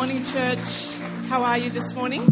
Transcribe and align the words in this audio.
Morning, 0.00 0.24
church. 0.24 0.94
How 1.28 1.42
are 1.42 1.58
you 1.58 1.68
this 1.68 1.92
morning? 1.92 2.24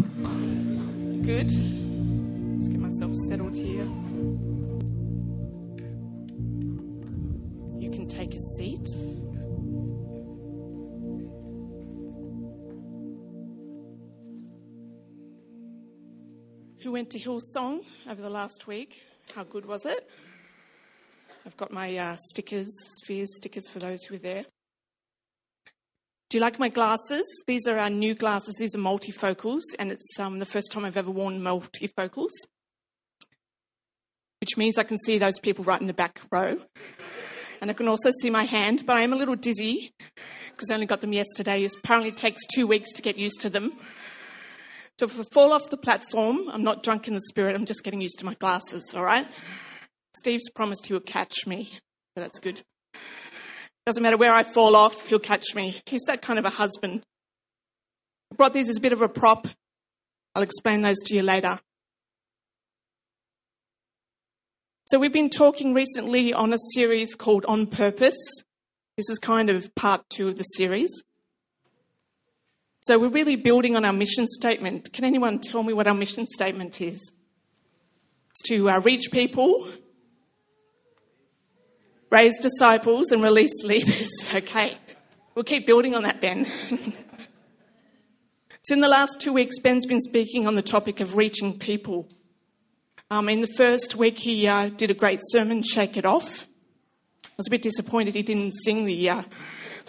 Good. 1.23 1.51
Let's 1.51 2.67
get 2.67 2.79
myself 2.79 3.13
settled 3.29 3.55
here. 3.55 3.85
You 7.79 7.91
can 7.91 8.07
take 8.07 8.33
a 8.33 8.39
seat. 8.57 8.87
Who 16.81 16.91
went 16.91 17.11
to 17.11 17.19
Hillsong 17.19 17.81
over 18.09 18.19
the 18.19 18.31
last 18.31 18.65
week? 18.65 19.03
How 19.35 19.43
good 19.43 19.67
was 19.67 19.85
it? 19.85 20.09
I've 21.45 21.55
got 21.55 21.71
my 21.71 21.95
uh, 21.95 22.17
stickers, 22.31 22.73
spheres 23.03 23.29
stickers 23.35 23.69
for 23.69 23.77
those 23.77 24.01
who 24.05 24.15
were 24.15 24.19
there. 24.19 24.45
Do 26.29 26.37
you 26.37 26.41
like 26.41 26.59
my 26.59 26.69
glasses? 26.69 27.25
These 27.47 27.67
are 27.67 27.79
our 27.79 27.89
new 27.89 28.13
glasses. 28.13 28.55
These 28.59 28.75
are 28.75 28.79
multifocals, 28.79 29.63
and 29.79 29.91
it's 29.91 30.19
um, 30.19 30.37
the 30.37 30.45
first 30.45 30.71
time 30.71 30.85
I've 30.85 30.95
ever 30.95 31.09
worn 31.09 31.41
multifocals, 31.41 32.29
which 34.39 34.55
means 34.55 34.77
I 34.77 34.83
can 34.83 34.99
see 34.99 35.17
those 35.17 35.39
people 35.39 35.65
right 35.65 35.81
in 35.81 35.87
the 35.87 35.93
back 35.93 36.21
row. 36.31 36.59
And 37.61 37.71
I 37.71 37.73
can 37.73 37.87
also 37.87 38.11
see 38.21 38.29
my 38.29 38.43
hand, 38.43 38.85
but 38.85 38.95
I 38.95 39.01
am 39.01 39.11
a 39.11 39.15
little 39.15 39.35
dizzy 39.35 39.91
because 40.51 40.69
I 40.69 40.75
only 40.75 40.85
got 40.85 41.01
them 41.01 41.13
yesterday. 41.13 41.63
It 41.63 41.73
apparently 41.75 42.11
takes 42.11 42.45
two 42.53 42.67
weeks 42.67 42.91
to 42.93 43.01
get 43.01 43.17
used 43.17 43.39
to 43.41 43.49
them. 43.49 43.73
So 44.99 45.07
if 45.07 45.19
I 45.19 45.23
fall 45.33 45.51
off 45.51 45.71
the 45.71 45.77
platform, 45.77 46.47
I'm 46.51 46.63
not 46.63 46.83
drunk 46.83 47.07
in 47.07 47.15
the 47.15 47.21
spirit, 47.21 47.55
I'm 47.55 47.65
just 47.65 47.83
getting 47.83 48.01
used 48.01 48.19
to 48.19 48.25
my 48.25 48.35
glasses, 48.35 48.93
all 48.93 49.03
right? 49.03 49.25
Steve's 50.19 50.47
promised 50.51 50.85
he 50.85 50.93
would 50.93 51.07
catch 51.07 51.47
me, 51.47 51.71
so 52.15 52.21
that's 52.21 52.39
good. 52.39 52.61
Doesn't 53.89 54.03
matter 54.03 54.17
where 54.17 54.35
I 54.35 54.43
fall 54.43 54.75
off, 54.75 55.07
he'll 55.07 55.17
catch 55.17 55.55
me. 55.55 55.81
He's 55.87 56.03
that 56.03 56.21
kind 56.21 56.37
of 56.37 56.45
a 56.45 56.51
husband. 56.51 57.01
I 58.31 58.35
brought 58.35 58.53
these 58.53 58.69
as 58.69 58.77
a 58.77 58.81
bit 58.81 58.93
of 58.93 59.01
a 59.01 59.09
prop. 59.09 59.47
I'll 60.35 60.43
explain 60.43 60.83
those 60.83 60.97
to 61.05 61.15
you 61.15 61.23
later. 61.23 61.59
So, 64.85 64.99
we've 64.99 65.11
been 65.11 65.31
talking 65.31 65.73
recently 65.73 66.35
on 66.35 66.53
a 66.53 66.59
series 66.75 67.15
called 67.15 67.45
On 67.45 67.65
Purpose. 67.65 68.15
This 68.95 69.09
is 69.09 69.17
kind 69.17 69.49
of 69.49 69.73
part 69.73 70.03
two 70.11 70.27
of 70.27 70.37
the 70.37 70.43
series. 70.43 70.91
So, 72.81 72.99
we're 72.99 73.09
really 73.09 73.37
building 73.37 73.75
on 73.75 73.85
our 73.85 73.93
mission 73.93 74.27
statement. 74.27 74.93
Can 74.93 75.03
anyone 75.03 75.39
tell 75.39 75.63
me 75.63 75.73
what 75.73 75.87
our 75.87 75.95
mission 75.95 76.27
statement 76.27 76.79
is? 76.79 77.11
It's 78.29 78.49
to 78.49 78.69
uh, 78.69 78.81
reach 78.81 79.09
people 79.11 79.67
raise 82.09 82.37
disciples 82.37 83.11
and 83.11 83.21
release 83.21 83.63
leaders. 83.63 84.09
Okay, 84.33 84.77
we'll 85.33 85.43
keep 85.43 85.65
building 85.65 85.95
on 85.95 86.03
that, 86.03 86.21
Ben. 86.21 86.45
so, 88.61 88.73
in 88.73 88.79
the 88.79 88.87
last 88.87 89.19
two 89.19 89.33
weeks, 89.33 89.57
Ben's 89.59 89.87
been 89.87 90.01
speaking 90.01 90.47
on 90.47 90.55
the 90.55 90.61
topic 90.61 90.99
of 90.99 91.15
reaching 91.15 91.57
people. 91.57 92.07
Um, 93.09 93.27
in 93.27 93.41
the 93.41 93.47
first 93.57 93.95
week, 93.95 94.19
he 94.19 94.47
uh, 94.47 94.69
did 94.69 94.91
a 94.91 94.93
great 94.93 95.19
sermon, 95.31 95.63
Shake 95.63 95.97
It 95.97 96.05
Off. 96.05 96.45
I 97.25 97.29
was 97.37 97.47
a 97.47 97.49
bit 97.49 97.63
disappointed 97.63 98.13
he 98.13 98.21
didn't 98.21 98.53
sing 98.63 98.85
the 98.85 99.09
uh, 99.09 99.23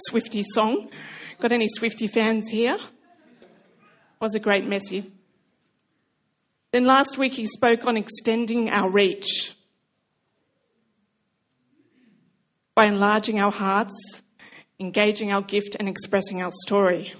Swifty 0.09 0.43
song. 0.55 0.89
Got 1.39 1.53
any 1.53 1.69
Swifty 1.69 2.07
fans 2.07 2.49
here? 2.49 2.79
Was 4.21 4.35
a 4.35 4.41
great 4.41 4.67
message. 4.67 5.05
Then 6.73 6.85
last 6.85 7.19
week, 7.19 7.35
he 7.35 7.47
spoke 7.47 7.87
on 7.87 7.97
extending 7.97 8.71
our 8.71 8.89
reach. 8.89 9.55
By 12.81 12.87
enlarging 12.87 13.39
our 13.39 13.51
hearts, 13.53 14.23
engaging 14.79 15.31
our 15.31 15.43
gift, 15.43 15.77
and 15.79 15.87
expressing 15.87 16.41
our 16.41 16.51
story. 16.65 17.13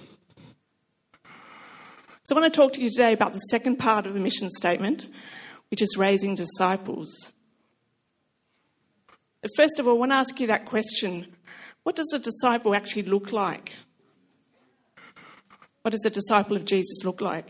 So, 2.23 2.35
I 2.35 2.39
want 2.39 2.51
to 2.51 2.59
talk 2.59 2.73
to 2.73 2.81
you 2.81 2.89
today 2.89 3.13
about 3.13 3.33
the 3.33 3.39
second 3.51 3.75
part 3.75 4.07
of 4.07 4.15
the 4.15 4.19
mission 4.19 4.49
statement, 4.49 5.07
which 5.69 5.83
is 5.83 5.95
raising 5.99 6.33
disciples. 6.33 7.31
First 9.55 9.79
of 9.79 9.87
all, 9.87 9.97
I 9.97 9.99
want 9.99 10.13
to 10.13 10.15
ask 10.15 10.39
you 10.39 10.47
that 10.47 10.65
question 10.65 11.27
what 11.83 11.95
does 11.95 12.11
a 12.11 12.17
disciple 12.17 12.73
actually 12.73 13.03
look 13.03 13.31
like? 13.31 13.75
What 15.83 15.91
does 15.91 16.05
a 16.07 16.09
disciple 16.09 16.55
of 16.55 16.65
Jesus 16.65 17.05
look 17.05 17.21
like? 17.21 17.45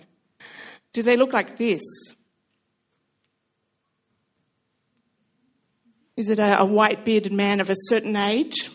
Do 0.91 1.01
they 1.01 1.15
look 1.15 1.31
like 1.31 1.55
this? 1.55 1.81
Is 6.21 6.29
it 6.29 6.37
a, 6.37 6.59
a 6.59 6.65
white 6.65 7.03
bearded 7.03 7.33
man 7.33 7.59
of 7.59 7.71
a 7.71 7.75
certain 7.75 8.15
age 8.15 8.69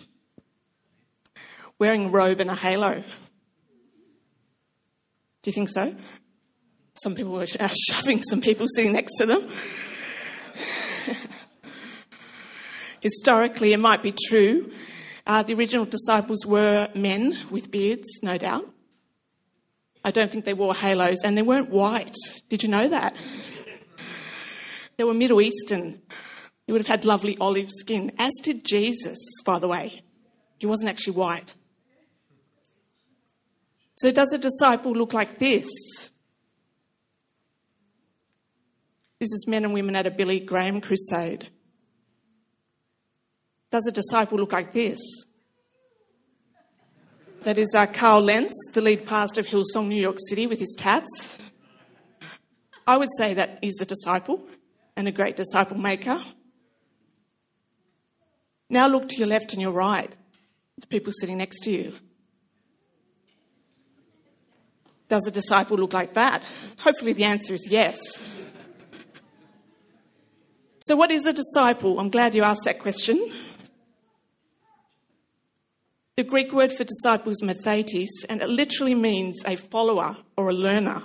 wearing 1.79 2.07
a 2.07 2.09
robe 2.09 2.41
and 2.41 2.51
a 2.51 2.57
halo? 2.57 2.95
Do 5.43 5.51
you 5.51 5.53
think 5.53 5.69
so? 5.69 5.95
Some 6.95 7.15
people 7.15 7.31
were 7.31 7.47
shoving 7.47 8.25
some 8.25 8.41
people 8.41 8.67
sitting 8.75 8.95
next 8.95 9.13
to 9.19 9.27
them. 9.27 9.49
Historically, 13.01 13.73
it 13.73 13.79
might 13.79 14.03
be 14.03 14.13
true. 14.27 14.73
Uh, 15.25 15.45
the 15.45 15.55
original 15.55 15.85
disciples 15.85 16.45
were 16.45 16.89
men 16.97 17.39
with 17.53 17.71
beards, 17.71 18.09
no 18.25 18.39
doubt. 18.39 18.69
I 20.05 20.11
don't 20.11 20.33
think 20.33 20.47
they 20.47 20.55
wore 20.55 20.75
halos, 20.75 21.19
and 21.23 21.39
they 21.39 21.43
weren't 21.43 21.71
white. 21.71 22.17
Did 22.49 22.65
you 22.65 22.69
know 22.69 22.89
that? 22.89 23.15
they 24.97 25.05
were 25.05 25.15
Middle 25.15 25.41
Eastern. 25.41 26.03
He 26.67 26.73
would 26.73 26.81
have 26.81 26.89
had 26.89 27.05
lovely 27.05 27.37
olive 27.41 27.71
skin, 27.71 28.13
as 28.19 28.33
did 28.43 28.65
Jesus, 28.65 29.19
by 29.45 29.59
the 29.59 29.69
way. 29.69 30.03
He 30.59 30.67
wasn't 30.67 30.91
actually 30.91 31.15
white. 31.15 31.55
So, 33.99 34.11
does 34.11 34.33
a 34.33 34.39
disciple 34.39 34.93
look 34.93 35.13
like 35.13 35.39
this? 35.39 35.69
This 39.19 39.33
is 39.33 39.47
men 39.49 39.65
and 39.65 39.73
women 39.73 39.97
at 39.97 40.07
a 40.07 40.11
Billy 40.11 40.41
Graham 40.41 40.81
crusade. 40.81 41.49
Does 43.71 43.87
a 43.87 43.93
disciple 43.93 44.39
look 44.39 44.53
like 44.53 44.73
this? 44.73 45.01
That 47.43 47.59
is 47.59 47.73
uh, 47.75 47.87
Carl 47.87 48.23
Lentz, 48.23 48.55
the 48.75 48.81
lead 48.83 49.07
pastor 49.07 49.41
of 49.41 49.47
Hillsong 49.47 49.87
New 49.87 50.01
York 50.01 50.19
City, 50.29 50.47
with 50.47 50.59
his 50.59 50.75
tats. 50.77 51.39
I 52.87 52.97
would 52.97 53.09
say 53.17 53.35
that 53.35 53.61
he's 53.63 53.81
a 53.81 53.87
disciple 53.87 54.47
and 54.97 55.09
a 55.09 55.13
great 55.13 55.37
disciple 55.37 55.79
maker. 55.79 56.19
Now 58.69 58.89
look 58.89 59.09
to 59.09 59.17
your 59.17 59.29
left 59.29 59.53
and 59.53 59.63
your 59.63 59.71
right, 59.73 60.13
the 60.79 60.87
people 60.87 61.13
sitting 61.21 61.39
next 61.39 61.61
to 61.65 61.71
you. 61.71 61.95
Does 65.09 65.27
a 65.27 65.31
disciple 65.31 65.77
look 65.77 65.93
like 65.93 66.15
that? 66.15 66.43
Hopefully, 66.79 67.13
the 67.13 67.25
answer 67.25 67.55
is 67.55 67.69
yes. 67.71 68.01
So, 70.81 70.97
what 70.97 71.11
is 71.11 71.27
a 71.27 71.33
disciple? 71.33 72.01
I'm 72.01 72.11
glad 72.11 72.35
you 72.35 72.43
asked 72.43 72.65
that 72.65 72.81
question. 72.81 73.33
The 76.17 76.25
Greek 76.25 76.53
word 76.53 76.73
for 76.73 76.83
disciple 76.83 77.31
is 77.31 77.43
mathetes, 77.43 78.25
and 78.29 78.41
it 78.41 78.49
literally 78.49 78.95
means 78.95 79.37
a 79.45 79.57
follower 79.57 80.17
or 80.37 80.49
a 80.49 80.53
learner. 80.53 81.03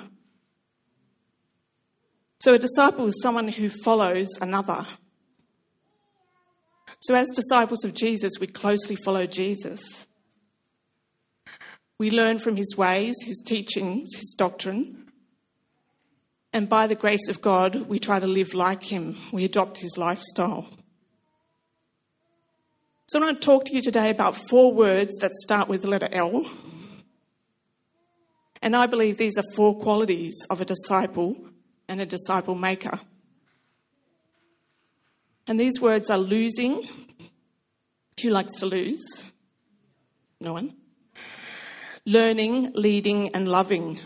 So, 2.42 2.56
a 2.56 2.60
disciple 2.60 3.06
is 3.06 3.22
someone 3.22 3.50
who 3.50 3.70
follows 3.70 4.30
another. 4.42 4.88
So, 7.02 7.16
as 7.16 7.28
disciples 7.30 7.84
of 7.84 7.96
Jesus, 7.96 8.34
we 8.40 8.46
closely 8.46 8.96
follow 8.96 9.26
Jesus. 9.26 10.06
We 11.98 12.12
learn 12.12 12.38
from 12.38 12.56
his 12.56 12.76
ways, 12.78 13.16
his 13.24 13.42
teachings, 13.44 14.10
his 14.14 14.36
doctrine. 14.38 15.12
And 16.54 16.70
by 16.70 16.86
the 16.86 16.94
grace 16.94 17.28
of 17.28 17.42
God, 17.42 17.88
we 17.88 17.98
try 17.98 18.20
to 18.20 18.28
live 18.28 18.54
like 18.54 18.84
him. 18.84 19.18
We 19.32 19.46
adopt 19.46 19.80
his 19.80 19.98
lifestyle. 19.98 20.68
So, 23.08 23.20
I 23.20 23.26
want 23.26 23.42
to 23.42 23.46
talk 23.46 23.66
to 23.66 23.74
you 23.74 23.82
today 23.82 24.12
about 24.12 24.36
four 24.36 24.72
words 24.72 25.18
that 25.22 25.32
start 25.32 25.68
with 25.68 25.82
the 25.82 25.90
letter 25.90 26.10
L. 26.12 26.46
And 28.62 28.76
I 28.76 28.86
believe 28.86 29.18
these 29.18 29.40
are 29.40 29.56
four 29.56 29.80
qualities 29.80 30.36
of 30.52 30.62
a 30.62 30.66
disciple 30.66 31.36
and 31.88 32.00
a 32.00 32.06
disciple 32.06 32.54
maker. 32.54 33.00
And 35.48 35.60
these 35.60 35.80
words 35.82 36.10
are 36.10 36.18
losing. 36.18 36.88
Who 38.22 38.30
likes 38.30 38.54
to 38.58 38.66
lose? 38.66 39.02
No 40.40 40.54
one. 40.54 40.76
Learning, 42.06 42.72
leading, 42.74 43.30
and 43.36 43.48
loving. 43.48 44.00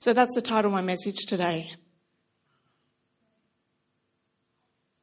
So 0.00 0.12
that's 0.12 0.34
the 0.34 0.42
title 0.42 0.70
of 0.70 0.72
my 0.72 0.80
message 0.80 1.26
today. 1.26 1.72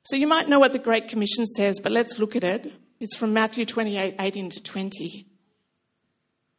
So 0.04 0.16
you 0.16 0.26
might 0.26 0.48
know 0.48 0.58
what 0.58 0.72
the 0.72 0.80
Great 0.80 1.10
Commission 1.10 1.46
says, 1.46 1.80
but 1.82 1.92
let's 1.92 2.18
look 2.18 2.36
at 2.36 2.44
it. 2.44 2.72
It's 3.00 3.16
from 3.16 3.34
Matthew 3.34 3.66
28 3.66 4.16
18 4.20 4.50
to 4.52 4.64
20. 4.64 5.28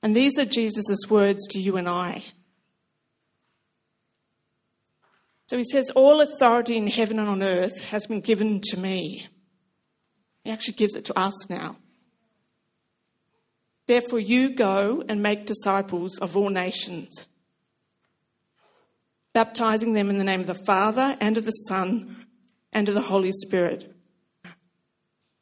And 0.02 0.14
these 0.14 0.38
are 0.38 0.44
Jesus' 0.44 1.08
words 1.08 1.46
to 1.48 1.58
you 1.58 1.76
and 1.76 1.88
I. 1.88 2.24
So 5.48 5.56
he 5.56 5.64
says, 5.64 5.90
All 5.90 6.20
authority 6.20 6.76
in 6.76 6.86
heaven 6.86 7.18
and 7.18 7.28
on 7.28 7.42
earth 7.42 7.88
has 7.88 8.06
been 8.06 8.20
given 8.20 8.60
to 8.64 8.78
me. 8.78 9.26
He 10.44 10.50
actually 10.50 10.74
gives 10.74 10.94
it 10.94 11.06
to 11.06 11.18
us 11.18 11.48
now. 11.48 11.76
Therefore, 13.86 14.18
you 14.18 14.54
go 14.54 15.02
and 15.08 15.22
make 15.22 15.46
disciples 15.46 16.18
of 16.18 16.36
all 16.36 16.50
nations, 16.50 17.26
baptizing 19.32 19.94
them 19.94 20.10
in 20.10 20.18
the 20.18 20.24
name 20.24 20.42
of 20.42 20.46
the 20.46 20.54
Father 20.54 21.16
and 21.18 21.38
of 21.38 21.46
the 21.46 21.52
Son 21.52 22.26
and 22.70 22.86
of 22.88 22.94
the 22.94 23.00
Holy 23.00 23.32
Spirit, 23.32 23.96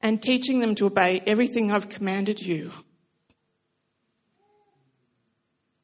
and 0.00 0.22
teaching 0.22 0.60
them 0.60 0.76
to 0.76 0.86
obey 0.86 1.20
everything 1.26 1.72
I've 1.72 1.88
commanded 1.88 2.40
you. 2.40 2.72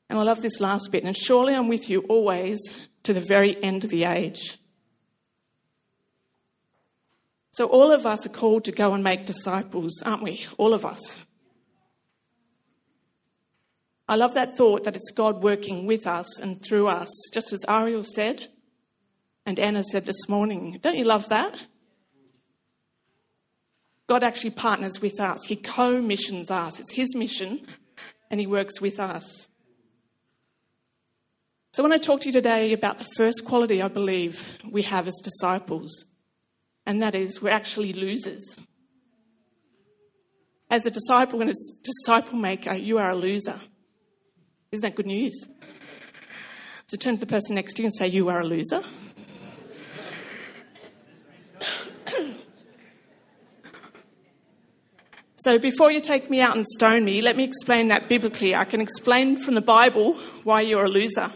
And 0.08 0.20
I 0.20 0.22
love 0.22 0.42
this 0.42 0.60
last 0.60 0.92
bit. 0.92 1.02
And 1.02 1.16
surely 1.16 1.54
I'm 1.54 1.68
with 1.68 1.90
you 1.90 2.02
always 2.02 2.60
to 3.02 3.12
the 3.12 3.20
very 3.20 3.62
end 3.62 3.84
of 3.84 3.90
the 3.90 4.04
age. 4.04 4.58
So, 7.52 7.66
all 7.66 7.92
of 7.92 8.06
us 8.06 8.24
are 8.24 8.30
called 8.30 8.64
to 8.64 8.72
go 8.72 8.94
and 8.94 9.04
make 9.04 9.26
disciples, 9.26 10.02
aren't 10.04 10.22
we? 10.22 10.46
All 10.56 10.72
of 10.72 10.84
us. 10.84 11.18
I 14.08 14.16
love 14.16 14.34
that 14.34 14.56
thought 14.56 14.84
that 14.84 14.96
it's 14.96 15.10
God 15.10 15.42
working 15.42 15.86
with 15.86 16.06
us 16.06 16.38
and 16.38 16.62
through 16.62 16.88
us, 16.88 17.08
just 17.32 17.52
as 17.52 17.60
Ariel 17.68 18.02
said 18.02 18.48
and 19.46 19.58
Anna 19.58 19.82
said 19.84 20.04
this 20.04 20.28
morning. 20.28 20.78
Don't 20.82 20.96
you 20.96 21.04
love 21.04 21.28
that? 21.28 21.60
God 24.08 24.24
actually 24.24 24.50
partners 24.50 25.00
with 25.00 25.20
us, 25.20 25.44
He 25.46 25.56
co 25.56 26.00
missions 26.00 26.50
us. 26.50 26.80
It's 26.80 26.92
His 26.92 27.14
mission, 27.14 27.66
and 28.30 28.40
He 28.40 28.46
works 28.46 28.80
with 28.80 29.00
us. 29.00 29.48
So, 31.74 31.82
when 31.82 31.92
I 31.92 31.96
talk 31.96 32.20
to 32.20 32.26
you 32.26 32.32
today 32.32 32.74
about 32.74 32.98
the 32.98 33.06
first 33.16 33.46
quality 33.46 33.80
I 33.80 33.88
believe 33.88 34.58
we 34.70 34.82
have 34.82 35.08
as 35.08 35.14
disciples, 35.22 36.04
and 36.84 37.02
that 37.02 37.14
is 37.14 37.40
we're 37.40 37.48
actually 37.48 37.94
losers. 37.94 38.56
As 40.68 40.84
a 40.84 40.90
disciple 40.90 41.40
and 41.40 41.48
a 41.48 41.54
disciple 41.82 42.36
maker, 42.36 42.74
you 42.74 42.98
are 42.98 43.08
a 43.08 43.16
loser. 43.16 43.58
Isn't 44.70 44.82
that 44.82 44.94
good 44.94 45.06
news? 45.06 45.46
So, 46.88 46.98
turn 46.98 47.14
to 47.14 47.20
the 47.20 47.26
person 47.26 47.54
next 47.54 47.72
to 47.76 47.82
you 47.82 47.86
and 47.86 47.94
say, 47.94 48.06
You 48.06 48.28
are 48.28 48.40
a 48.40 48.44
loser. 48.44 48.82
So, 55.36 55.58
before 55.58 55.90
you 55.90 56.02
take 56.02 56.28
me 56.28 56.42
out 56.42 56.54
and 56.54 56.66
stone 56.66 57.06
me, 57.06 57.22
let 57.22 57.38
me 57.38 57.44
explain 57.44 57.88
that 57.88 58.10
biblically. 58.10 58.54
I 58.54 58.64
can 58.64 58.82
explain 58.82 59.42
from 59.42 59.54
the 59.54 59.62
Bible 59.62 60.12
why 60.44 60.60
you're 60.60 60.84
a 60.84 60.88
loser. 60.88 61.32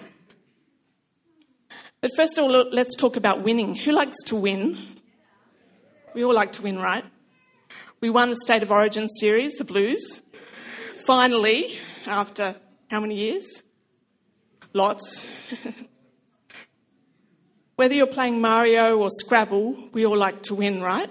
But 2.00 2.12
first 2.16 2.38
of 2.38 2.44
all, 2.44 2.50
let's 2.50 2.94
talk 2.94 3.16
about 3.16 3.42
winning. 3.42 3.74
Who 3.74 3.92
likes 3.92 4.16
to 4.26 4.36
win? 4.36 4.76
We 6.14 6.24
all 6.24 6.34
like 6.34 6.52
to 6.52 6.62
win, 6.62 6.78
right? 6.78 7.04
We 8.00 8.10
won 8.10 8.30
the 8.30 8.36
State 8.36 8.62
of 8.62 8.70
Origin 8.70 9.08
series, 9.08 9.54
the 9.56 9.64
Blues. 9.64 10.22
Finally, 11.06 11.78
after 12.06 12.56
how 12.90 13.00
many 13.00 13.16
years? 13.16 13.62
Lots. 14.72 15.28
Whether 17.76 17.94
you're 17.94 18.06
playing 18.06 18.40
Mario 18.40 18.98
or 18.98 19.10
Scrabble, 19.10 19.90
we 19.92 20.06
all 20.06 20.16
like 20.16 20.42
to 20.44 20.54
win, 20.54 20.82
right? 20.82 21.10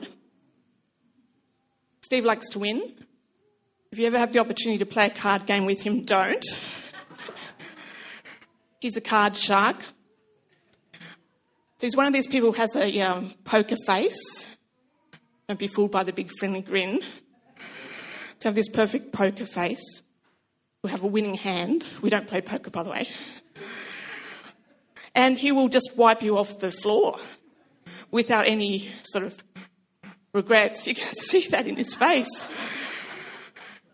Steve 2.02 2.26
likes 2.26 2.50
to 2.50 2.60
win. 2.60 2.94
If 3.92 4.00
you 4.00 4.08
ever 4.08 4.18
have 4.18 4.34
the 4.34 4.40
opportunity 4.40 4.80
to 4.80 4.86
play 4.86 5.08
a 5.08 5.10
card 5.10 5.46
game 5.46 5.66
with 5.66 5.82
him, 5.82 6.04
don't. 6.04 6.46
He's 8.80 8.98
a 8.98 9.02
card 9.02 9.36
shark. 9.36 9.84
He's 11.86 11.96
one 11.96 12.08
of 12.08 12.14
these 12.14 12.26
people 12.26 12.52
who 12.52 12.58
has 12.58 12.76
a 12.76 13.02
um, 13.02 13.32
poker 13.44 13.76
face. 13.86 14.48
Don't 15.48 15.60
be 15.60 15.68
fooled 15.68 15.92
by 15.92 16.04
the 16.04 16.14
big 16.14 16.32
friendly 16.40 16.62
grin. 16.62 17.00
To 18.40 18.48
have 18.48 18.56
this 18.56 18.68
perfect 18.68 19.14
poker 19.14 19.46
face. 19.46 20.02
We 20.82 20.90
have 20.90 21.04
a 21.04 21.08
winning 21.08 21.36
hand. 21.36 21.86
We 22.02 22.10
don't 22.10 22.28
play 22.28 22.42
poker, 22.42 22.72
by 22.72 22.82
the 22.82 22.90
way. 22.90 23.08
And 25.14 25.38
he 25.38 25.52
will 25.52 25.68
just 25.68 25.96
wipe 25.96 26.24
you 26.24 26.40
off 26.40 26.58
the 26.58 26.72
floor 26.72 27.20
without 28.10 28.48
any 28.48 28.92
sort 29.04 29.26
of 29.26 29.38
regrets. 30.34 30.88
You 30.88 30.96
can 30.96 31.06
see 31.16 31.50
that 31.50 31.68
in 31.68 31.76
his 31.76 31.94
face. 31.94 32.48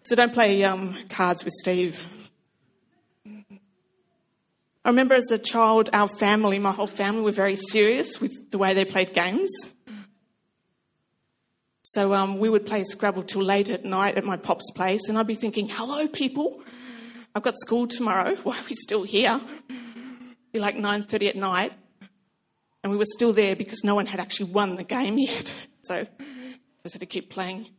So 0.03 0.15
don't 0.15 0.33
play 0.33 0.63
um, 0.63 0.97
cards 1.09 1.43
with 1.43 1.53
Steve. 1.59 1.99
I 4.83 4.89
remember 4.89 5.13
as 5.13 5.29
a 5.29 5.37
child, 5.37 5.89
our 5.93 6.07
family, 6.07 6.57
my 6.57 6.71
whole 6.71 6.87
family, 6.87 7.21
were 7.21 7.31
very 7.31 7.55
serious 7.55 8.19
with 8.19 8.49
the 8.49 8.57
way 8.57 8.73
they 8.73 8.83
played 8.83 9.13
games. 9.13 9.51
So 11.83 12.13
um, 12.13 12.39
we 12.39 12.49
would 12.49 12.65
play 12.65 12.83
Scrabble 12.83 13.23
till 13.23 13.43
late 13.43 13.69
at 13.69 13.85
night 13.85 14.17
at 14.17 14.25
my 14.25 14.37
pop's 14.37 14.71
place, 14.71 15.07
and 15.07 15.19
I'd 15.19 15.27
be 15.27 15.35
thinking, 15.35 15.69
"Hello, 15.69 16.07
people! 16.07 16.63
I've 17.35 17.43
got 17.43 17.57
school 17.59 17.87
tomorrow. 17.87 18.35
Why 18.43 18.57
are 18.57 18.63
we 18.67 18.75
still 18.75 19.03
here?" 19.03 19.39
It'd 19.69 20.51
be 20.51 20.59
like 20.59 20.77
nine 20.77 21.03
thirty 21.03 21.27
at 21.27 21.35
night, 21.35 21.73
and 22.83 22.91
we 22.91 22.97
were 22.97 23.05
still 23.05 23.33
there 23.33 23.55
because 23.55 23.83
no 23.83 23.93
one 23.93 24.07
had 24.07 24.19
actually 24.19 24.51
won 24.51 24.75
the 24.75 24.83
game 24.83 25.17
yet. 25.19 25.53
So 25.83 26.07
I 26.17 26.89
had 26.91 26.99
to 27.01 27.05
keep 27.05 27.29
playing. 27.29 27.69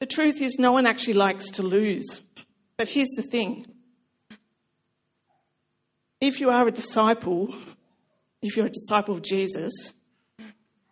The 0.00 0.06
truth 0.06 0.40
is, 0.42 0.58
no 0.58 0.72
one 0.72 0.86
actually 0.86 1.14
likes 1.14 1.50
to 1.52 1.62
lose. 1.62 2.20
But 2.76 2.88
here's 2.88 3.12
the 3.16 3.22
thing 3.22 3.64
if 6.20 6.40
you 6.40 6.50
are 6.50 6.66
a 6.66 6.72
disciple, 6.72 7.54
if 8.42 8.56
you're 8.56 8.66
a 8.66 8.70
disciple 8.70 9.14
of 9.14 9.22
Jesus, 9.22 9.94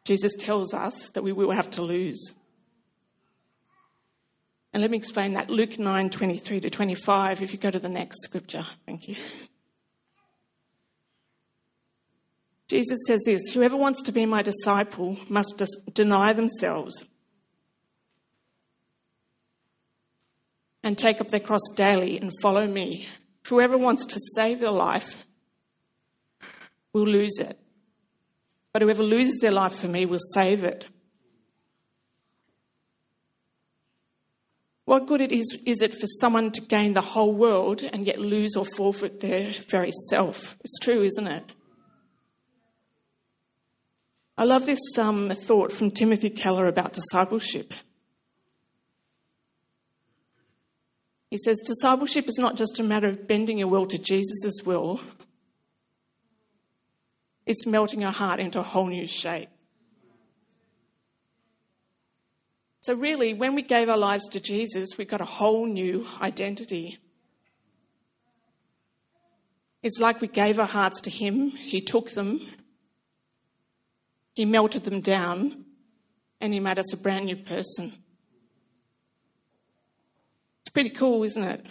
Jesus 0.05 0.35
tells 0.38 0.75
us 0.75 1.11
that 1.11 1.23
we 1.23 1.32
will 1.32 1.50
have 1.50 1.71
to 1.73 1.82
lose. 1.82 2.32
And 4.73 4.81
let 4.81 4.91
me 4.91 4.97
explain 4.97 5.35
that. 5.35 5.50
Luke 5.50 5.79
9 5.79 6.11
23 6.11 6.61
to 6.61 6.71
25, 6.71 7.43
if 7.43 7.53
you 7.53 7.59
go 7.59 7.71
to 7.71 7.79
the 7.79 7.88
next 7.88 8.23
scripture. 8.23 8.67
Thank 8.87 9.09
you. 9.09 9.17
Jesus 12.69 12.99
says 13.06 13.23
this 13.25 13.53
Whoever 13.53 13.76
wants 13.76 14.03
to 14.03 14.12
be 14.12 14.26
my 14.26 14.43
disciple 14.43 15.17
must 15.29 15.62
deny 15.93 16.32
themselves 16.32 17.05
and 20.82 20.99
take 20.99 21.21
up 21.21 21.29
their 21.29 21.41
cross 21.41 21.62
daily 21.76 22.19
and 22.19 22.31
follow 22.43 22.67
me. 22.67 23.06
Whoever 23.49 23.76
wants 23.76 24.06
to 24.06 24.20
save 24.35 24.61
their 24.61 24.70
life 24.70 25.19
will 26.93 27.06
lose 27.06 27.38
it. 27.38 27.58
But 28.73 28.82
whoever 28.82 29.02
loses 29.02 29.41
their 29.41 29.50
life 29.50 29.75
for 29.76 29.88
me 29.88 30.06
will 30.06 30.20
save 30.32 30.64
it. 30.64 30.87
What 34.87 35.07
good 35.07 35.21
it 35.21 35.33
is, 35.33 35.59
is 35.64 35.80
it 35.80 35.95
for 35.95 36.07
someone 36.21 36.50
to 36.52 36.61
gain 36.61 36.92
the 36.92 37.00
whole 37.00 37.35
world 37.35 37.83
and 37.83 38.07
yet 38.07 38.18
lose 38.18 38.54
or 38.54 38.64
forfeit 38.64 39.21
their 39.21 39.54
very 39.68 39.92
self? 40.11 40.57
It's 40.61 40.78
true, 40.78 41.02
isn't 41.02 41.26
it? 41.26 41.52
I 44.37 44.45
love 44.45 44.66
this 44.66 44.99
um, 44.99 45.30
thought 45.30 45.73
from 45.73 45.90
Timothy 45.90 46.28
Keller 46.28 46.66
about 46.66 46.92
discipleship. 46.92 47.73
He 51.35 51.38
says, 51.38 51.59
Discipleship 51.59 52.29
is 52.29 52.38
not 52.38 52.57
just 52.57 52.79
a 52.79 52.85
matter 52.85 53.09
of 53.09 53.26
bending 53.26 53.59
your 53.59 53.67
will 53.67 53.87
to 53.87 53.99
Jesus' 53.99 54.62
will, 54.64 55.00
it's 57.45 57.67
melting 57.67 58.05
our 58.05 58.12
heart 58.12 58.38
into 58.38 58.61
a 58.61 58.62
whole 58.62 58.87
new 58.87 59.09
shape. 59.09 59.49
So, 62.83 62.95
really, 62.95 63.35
when 63.35 63.57
we 63.57 63.62
gave 63.62 63.88
our 63.88 63.97
lives 63.97 64.29
to 64.29 64.38
Jesus, 64.38 64.97
we 64.97 65.05
got 65.05 65.21
a 65.21 65.25
whole 65.25 65.67
new 65.67 66.07
identity. 66.23 66.99
It's 69.83 69.99
like 69.99 70.21
we 70.21 70.29
gave 70.29 70.61
our 70.61 70.67
hearts 70.67 71.00
to 71.00 71.11
Him, 71.11 71.50
He 71.50 71.81
took 71.81 72.12
them, 72.12 72.49
He 74.35 74.45
melted 74.45 74.85
them 74.85 75.00
down, 75.00 75.64
and 76.41 76.55
He 76.55 76.61
made 76.61 76.79
us 76.79 76.93
a 76.93 76.97
brand 76.97 77.25
new 77.25 77.38
person 77.38 78.03
pretty 80.75 80.90
cool, 80.90 81.23
isn't 81.23 81.43
it? 81.43 81.64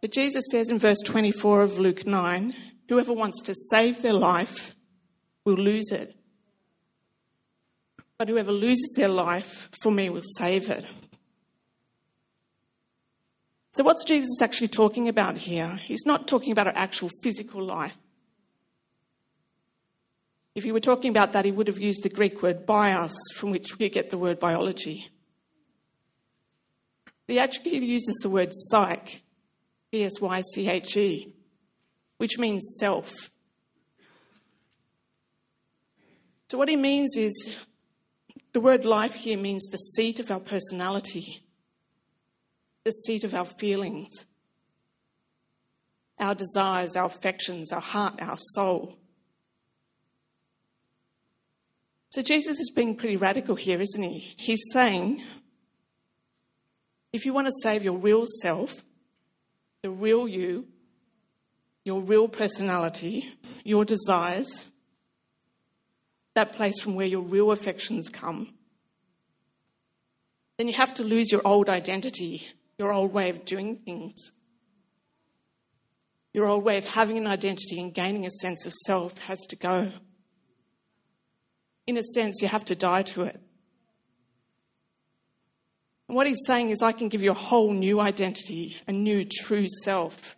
But 0.00 0.12
Jesus 0.12 0.44
says 0.50 0.70
in 0.70 0.78
verse 0.78 1.00
24 1.04 1.62
of 1.62 1.78
Luke 1.78 2.06
9 2.06 2.54
whoever 2.88 3.12
wants 3.12 3.40
to 3.42 3.54
save 3.70 4.02
their 4.02 4.12
life 4.12 4.74
will 5.44 5.54
lose 5.54 5.92
it. 5.92 6.14
But 8.18 8.28
whoever 8.28 8.52
loses 8.52 8.92
their 8.96 9.08
life 9.08 9.68
for 9.80 9.92
me 9.92 10.10
will 10.10 10.24
save 10.36 10.68
it. 10.68 10.84
So, 13.72 13.84
what's 13.84 14.04
Jesus 14.04 14.42
actually 14.42 14.68
talking 14.68 15.08
about 15.08 15.38
here? 15.38 15.76
He's 15.76 16.04
not 16.04 16.26
talking 16.26 16.50
about 16.50 16.66
our 16.66 16.76
actual 16.76 17.08
physical 17.22 17.62
life. 17.62 17.96
If 20.60 20.64
he 20.64 20.72
were 20.72 20.80
talking 20.80 21.08
about 21.08 21.32
that, 21.32 21.46
he 21.46 21.52
would 21.52 21.68
have 21.68 21.78
used 21.78 22.02
the 22.02 22.10
Greek 22.10 22.42
word 22.42 22.66
bios, 22.66 23.14
from 23.34 23.50
which 23.50 23.78
we 23.78 23.88
get 23.88 24.10
the 24.10 24.18
word 24.18 24.38
biology. 24.38 25.08
He 27.26 27.38
actually 27.38 27.82
uses 27.82 28.16
the 28.16 28.28
word 28.28 28.50
psyche, 28.52 29.22
E 29.90 30.04
S 30.04 30.20
Y 30.20 30.42
C 30.52 30.68
H 30.68 30.98
E, 30.98 31.34
which 32.18 32.38
means 32.38 32.76
self. 32.78 33.30
So, 36.50 36.58
what 36.58 36.68
he 36.68 36.76
means 36.76 37.16
is 37.16 37.56
The 38.52 38.60
word 38.60 38.84
life 38.84 39.14
here 39.14 39.38
means 39.38 39.64
the 39.64 39.78
seat 39.78 40.20
of 40.20 40.30
our 40.30 40.40
personality, 40.40 41.42
the 42.84 42.90
seat 42.90 43.24
of 43.24 43.32
our 43.32 43.46
feelings, 43.46 44.26
our 46.18 46.34
desires, 46.34 46.96
our 46.96 47.06
affections, 47.06 47.72
our 47.72 47.80
heart, 47.80 48.20
our 48.20 48.36
soul. 48.36 48.99
So 52.10 52.22
Jesus 52.22 52.58
is 52.58 52.72
being 52.74 52.96
pretty 52.96 53.16
radical 53.16 53.54
here, 53.54 53.80
isn't 53.80 54.02
he? 54.02 54.34
He's 54.36 54.62
saying 54.72 55.22
if 57.12 57.24
you 57.24 57.32
want 57.32 57.46
to 57.46 57.52
save 57.62 57.84
your 57.84 57.98
real 57.98 58.26
self, 58.42 58.84
the 59.82 59.90
real 59.90 60.26
you, 60.26 60.66
your 61.84 62.02
real 62.02 62.28
personality, 62.28 63.32
your 63.64 63.84
desires, 63.84 64.64
that 66.34 66.52
place 66.52 66.80
from 66.80 66.94
where 66.96 67.06
your 67.06 67.22
real 67.22 67.52
affections 67.52 68.08
come, 68.08 68.54
then 70.56 70.66
you 70.66 70.74
have 70.74 70.92
to 70.94 71.04
lose 71.04 71.30
your 71.30 71.42
old 71.44 71.68
identity, 71.68 72.46
your 72.76 72.92
old 72.92 73.12
way 73.12 73.30
of 73.30 73.44
doing 73.44 73.76
things. 73.76 74.32
Your 76.34 76.46
old 76.46 76.64
way 76.64 76.76
of 76.76 76.84
having 76.84 77.18
an 77.18 77.26
identity 77.26 77.80
and 77.80 77.94
gaining 77.94 78.26
a 78.26 78.30
sense 78.30 78.66
of 78.66 78.72
self 78.72 79.18
has 79.26 79.38
to 79.48 79.56
go. 79.56 79.92
In 81.90 81.96
a 81.96 82.04
sense, 82.04 82.40
you 82.40 82.46
have 82.46 82.64
to 82.66 82.76
die 82.76 83.02
to 83.02 83.22
it. 83.22 83.40
And 86.06 86.16
what 86.16 86.28
he's 86.28 86.38
saying 86.46 86.70
is, 86.70 86.82
I 86.82 86.92
can 86.92 87.08
give 87.08 87.20
you 87.20 87.32
a 87.32 87.34
whole 87.34 87.72
new 87.72 87.98
identity, 87.98 88.76
a 88.86 88.92
new 88.92 89.24
true 89.24 89.66
self. 89.82 90.36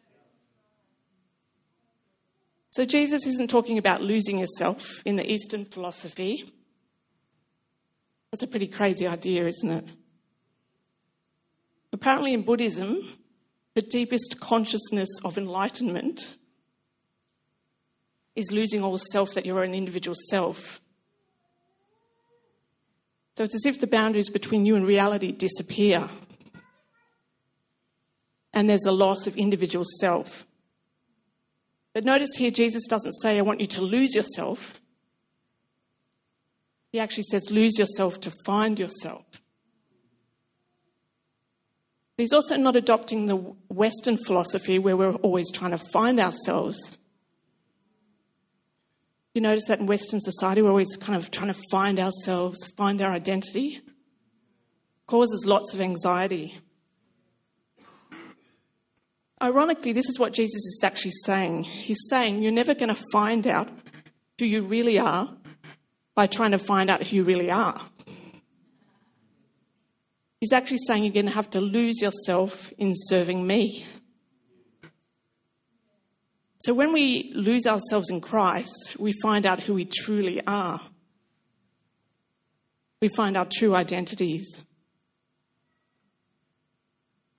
So 2.71 2.87
Jesus 2.87 3.27
isn't 3.27 3.51
talking 3.51 3.77
about 3.77 4.01
losing 4.01 4.39
yourself 4.39 5.03
in 5.05 5.17
the 5.17 5.31
Eastern 5.31 5.67
philosophy. 5.67 6.51
That's 8.31 8.43
a 8.43 8.47
pretty 8.47 8.69
crazy 8.69 9.07
idea, 9.07 9.47
isn't 9.47 9.71
it? 9.71 9.85
Apparently, 11.93 12.33
in 12.33 12.45
Buddhism, 12.45 12.99
the 13.75 13.83
deepest 13.83 14.41
consciousness 14.41 15.11
of 15.23 15.37
enlightenment 15.37 16.39
is 18.35 18.51
losing 18.51 18.83
all 18.83 18.97
self, 18.97 19.35
that 19.35 19.45
you're 19.45 19.63
an 19.63 19.75
individual 19.75 20.17
self. 20.31 20.82
So 23.37 23.45
it's 23.45 23.55
as 23.55 23.67
if 23.67 23.81
the 23.81 23.87
boundaries 23.87 24.29
between 24.29 24.67
you 24.67 24.77
and 24.77 24.87
reality 24.87 25.33
disappear. 25.33 26.09
And 28.53 28.69
there's 28.69 28.85
a 28.85 28.93
loss 28.93 29.27
of 29.27 29.37
individual 29.37 29.87
self. 30.01 30.47
But 31.95 32.05
notice 32.05 32.31
here, 32.37 32.51
Jesus 32.51 32.87
doesn't 32.87 33.15
say, 33.15 33.39
I 33.39 33.43
want 33.43 33.61
you 33.61 33.67
to 33.69 33.81
lose 33.81 34.15
yourself. 34.15 34.81
He 36.91 37.01
actually 37.01 37.25
says, 37.25 37.51
lose 37.51 37.79
yourself 37.79 38.21
to 38.21 38.33
find 38.45 38.79
yourself. 38.79 39.25
He's 42.19 42.35
also 42.35 42.57
not 42.57 42.77
adopting 42.77 43.27
the 43.27 43.37
Western 43.37 44.19
philosophy 44.19 44.79
where 44.79 44.97
we're 44.97 45.15
always 45.17 45.51
trying 45.51 45.71
to 45.71 45.79
find 45.79 46.21
ourselves. 46.21 46.79
You 49.35 49.41
notice 49.41 49.65
that 49.69 49.81
in 49.81 49.87
Western 49.87 50.21
society, 50.21 50.61
we're 50.61 50.69
always 50.69 50.97
kind 50.97 51.17
of 51.17 51.31
trying 51.31 51.53
to 51.53 51.61
find 51.71 51.99
ourselves, 51.99 52.59
find 52.77 53.01
our 53.01 53.13
identity. 53.13 53.81
Causes 55.07 55.45
lots 55.47 55.73
of 55.73 55.81
anxiety. 55.81 56.59
Ironically, 59.43 59.93
this 59.93 60.09
is 60.09 60.19
what 60.19 60.33
Jesus 60.33 60.63
is 60.65 60.81
actually 60.83 61.13
saying. 61.25 61.65
He's 61.65 62.07
saying 62.09 62.43
you're 62.43 62.53
never 62.53 62.75
going 62.75 62.95
to 62.95 63.03
find 63.11 63.47
out 63.47 63.69
who 64.39 64.45
you 64.45 64.63
really 64.63 64.99
are 64.99 65.35
by 66.15 66.27
trying 66.27 66.53
to 66.53 66.59
find 66.59 66.91
out 66.91 67.03
who 67.03 67.17
you 67.17 67.25
really 67.25 67.51
are. 67.51 67.81
He's 70.41 70.53
actually 70.53 70.79
saying 70.87 71.05
you're 71.05 71.13
going 71.13 71.27
to 71.27 71.33
have 71.33 71.51
to 71.51 71.61
lose 71.61 72.01
yourself 72.01 72.71
in 72.77 72.95
serving 72.95 73.47
me. 73.47 73.87
So 76.63 76.73
when 76.75 76.93
we 76.93 77.33
lose 77.35 77.67
ourselves 77.67 78.09
in 78.09 78.21
Christ, 78.21 78.97
we 78.97 79.13
find 79.21 79.47
out 79.47 79.61
who 79.61 79.75
we 79.75 79.85
truly 79.85 80.41
are. 80.47 80.81
We 83.01 83.09
find 83.17 83.37
our 83.37 83.49
true 83.53 83.75
identities. 83.75 84.47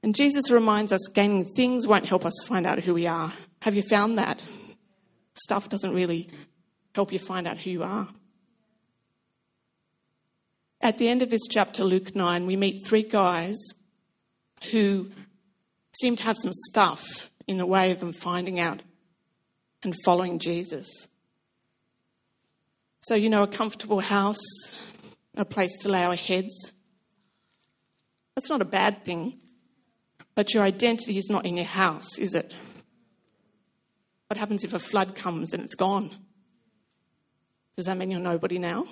And 0.03 0.13
Jesus 0.13 0.51
reminds 0.51 0.91
us 0.91 1.07
gaining 1.13 1.45
things 1.55 1.87
won't 1.87 2.05
help 2.05 2.25
us 2.25 2.33
find 2.45 2.67
out 2.67 2.79
who 2.79 2.93
we 2.93 3.07
are. 3.07 3.31
Have 3.61 3.75
you 3.75 3.83
found 3.83 4.17
that? 4.17 4.41
Stuff 5.35 5.69
doesn't 5.69 5.93
really 5.93 6.29
help 6.93 7.13
you 7.13 7.19
find 7.19 7.47
out 7.47 7.57
who 7.57 7.69
you 7.69 7.83
are. 7.83 8.09
At 10.81 10.97
the 10.97 11.07
end 11.07 11.21
of 11.21 11.29
this 11.29 11.47
chapter, 11.49 11.85
Luke 11.85 12.13
9, 12.13 12.45
we 12.45 12.57
meet 12.57 12.85
three 12.85 13.03
guys 13.03 13.55
who 14.71 15.11
seem 16.01 16.17
to 16.17 16.23
have 16.23 16.35
some 16.37 16.51
stuff 16.51 17.29
in 17.47 17.55
the 17.55 17.65
way 17.65 17.91
of 17.91 18.01
them 18.01 18.11
finding 18.11 18.59
out 18.59 18.81
and 19.83 19.95
following 20.03 20.39
Jesus. 20.39 21.07
So, 23.01 23.15
you 23.15 23.29
know, 23.29 23.43
a 23.43 23.47
comfortable 23.47 23.99
house, 23.99 24.41
a 25.35 25.45
place 25.45 25.77
to 25.81 25.89
lay 25.89 26.03
our 26.03 26.15
heads. 26.15 26.71
That's 28.35 28.49
not 28.49 28.61
a 28.61 28.65
bad 28.65 29.03
thing. 29.03 29.39
But 30.35 30.53
your 30.53 30.63
identity 30.63 31.17
is 31.17 31.29
not 31.29 31.45
in 31.45 31.57
your 31.57 31.65
house, 31.65 32.17
is 32.17 32.33
it? 32.33 32.53
What 34.27 34.37
happens 34.37 34.63
if 34.63 34.73
a 34.73 34.79
flood 34.79 35.15
comes 35.15 35.53
and 35.53 35.63
it's 35.63 35.75
gone? 35.75 36.15
Does 37.75 37.85
that 37.85 37.97
mean 37.97 38.09
you're 38.09 38.19
nobody 38.19 38.57
now? 38.57 38.85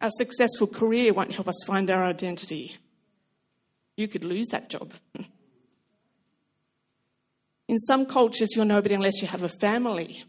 A 0.00 0.10
successful 0.12 0.66
career 0.66 1.12
won't 1.12 1.32
help 1.32 1.48
us 1.48 1.56
find 1.66 1.90
our 1.90 2.04
identity. 2.04 2.76
You 3.96 4.08
could 4.08 4.24
lose 4.24 4.46
that 4.48 4.70
job. 4.70 4.94
In 7.70 7.78
some 7.78 8.04
cultures, 8.04 8.56
you're 8.56 8.64
nobody 8.64 8.96
unless 8.96 9.22
you 9.22 9.28
have 9.28 9.44
a 9.44 9.48
family. 9.48 10.24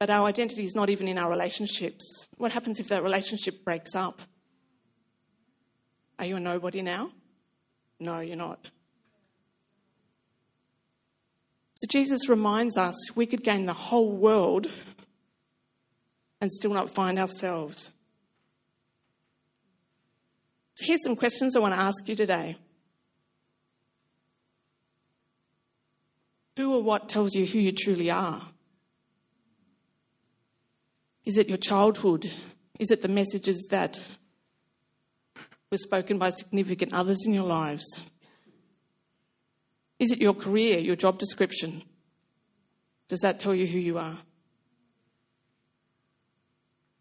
But 0.00 0.10
our 0.10 0.26
identity 0.26 0.64
is 0.64 0.74
not 0.74 0.90
even 0.90 1.06
in 1.06 1.16
our 1.16 1.30
relationships. 1.30 2.26
What 2.38 2.50
happens 2.50 2.80
if 2.80 2.88
that 2.88 3.04
relationship 3.04 3.64
breaks 3.64 3.94
up? 3.94 4.20
Are 6.18 6.24
you 6.24 6.34
a 6.34 6.40
nobody 6.40 6.82
now? 6.82 7.12
No, 8.00 8.18
you're 8.18 8.34
not. 8.34 8.66
So 11.74 11.86
Jesus 11.88 12.28
reminds 12.28 12.76
us 12.76 12.96
we 13.14 13.26
could 13.26 13.44
gain 13.44 13.66
the 13.66 13.72
whole 13.72 14.10
world 14.10 14.66
and 16.40 16.50
still 16.50 16.74
not 16.74 16.90
find 16.90 17.16
ourselves. 17.16 17.92
Here's 20.80 21.04
some 21.04 21.14
questions 21.14 21.54
I 21.54 21.60
want 21.60 21.74
to 21.74 21.80
ask 21.80 22.08
you 22.08 22.16
today. 22.16 22.56
Who 26.60 26.74
or 26.74 26.82
what 26.82 27.08
tells 27.08 27.34
you 27.34 27.46
who 27.46 27.58
you 27.58 27.72
truly 27.72 28.10
are? 28.10 28.42
Is 31.24 31.38
it 31.38 31.48
your 31.48 31.56
childhood? 31.56 32.30
Is 32.78 32.90
it 32.90 33.00
the 33.00 33.08
messages 33.08 33.66
that 33.70 33.98
were 35.70 35.78
spoken 35.78 36.18
by 36.18 36.28
significant 36.28 36.92
others 36.92 37.20
in 37.24 37.32
your 37.32 37.44
lives? 37.44 37.86
Is 39.98 40.10
it 40.10 40.20
your 40.20 40.34
career, 40.34 40.78
your 40.78 40.96
job 40.96 41.18
description? 41.18 41.82
Does 43.08 43.20
that 43.20 43.40
tell 43.40 43.54
you 43.54 43.66
who 43.66 43.78
you 43.78 43.96
are? 43.96 44.18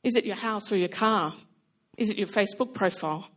Is 0.06 0.16
it 0.16 0.24
your 0.26 0.38
house 0.38 0.72
or 0.72 0.78
your 0.78 0.88
car? 0.88 1.36
Is 1.98 2.10
it 2.10 2.18
your 2.18 2.28
Facebook 2.28 2.74
profile? 2.74 3.28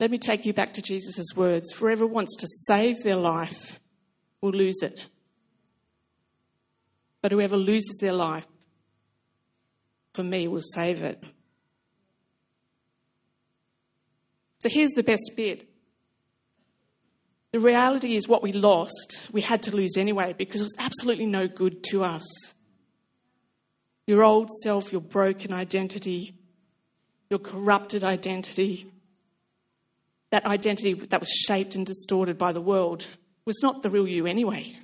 Let 0.00 0.10
me 0.10 0.18
take 0.18 0.44
you 0.44 0.52
back 0.52 0.72
to 0.74 0.82
Jesus' 0.82 1.36
words. 1.36 1.72
Whoever 1.72 2.06
wants 2.06 2.36
to 2.36 2.46
save 2.66 3.02
their 3.02 3.16
life 3.16 3.78
will 4.40 4.50
lose 4.50 4.82
it. 4.82 5.00
But 7.20 7.32
whoever 7.32 7.56
loses 7.56 7.96
their 8.00 8.12
life 8.12 8.46
for 10.12 10.24
me 10.24 10.48
will 10.48 10.62
save 10.74 11.02
it. 11.02 11.22
So 14.58 14.68
here's 14.68 14.90
the 14.92 15.02
best 15.02 15.32
bit. 15.36 15.68
The 17.52 17.60
reality 17.60 18.16
is, 18.16 18.26
what 18.26 18.42
we 18.42 18.52
lost, 18.52 19.26
we 19.30 19.40
had 19.42 19.62
to 19.64 19.76
lose 19.76 19.96
anyway 19.96 20.34
because 20.36 20.60
it 20.60 20.64
was 20.64 20.76
absolutely 20.78 21.26
no 21.26 21.48
good 21.48 21.82
to 21.90 22.02
us. 22.02 22.24
Your 24.06 24.22
old 24.24 24.50
self, 24.62 24.90
your 24.90 25.00
broken 25.00 25.52
identity, 25.52 26.34
your 27.28 27.38
corrupted 27.38 28.04
identity, 28.04 28.91
that 30.32 30.46
identity 30.46 30.94
that 30.94 31.20
was 31.20 31.28
shaped 31.28 31.74
and 31.74 31.84
distorted 31.84 32.38
by 32.38 32.52
the 32.52 32.60
world 32.60 33.06
was 33.44 33.62
not 33.62 33.82
the 33.82 33.90
real 33.90 34.08
you 34.08 34.26
anyway. 34.26 34.74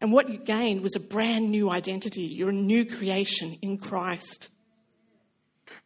And 0.00 0.10
what 0.10 0.30
you 0.30 0.38
gained 0.38 0.80
was 0.80 0.96
a 0.96 1.00
brand 1.00 1.50
new 1.50 1.68
identity. 1.68 2.22
You're 2.22 2.48
a 2.48 2.54
new 2.54 2.86
creation 2.86 3.58
in 3.60 3.76
Christ. 3.76 4.48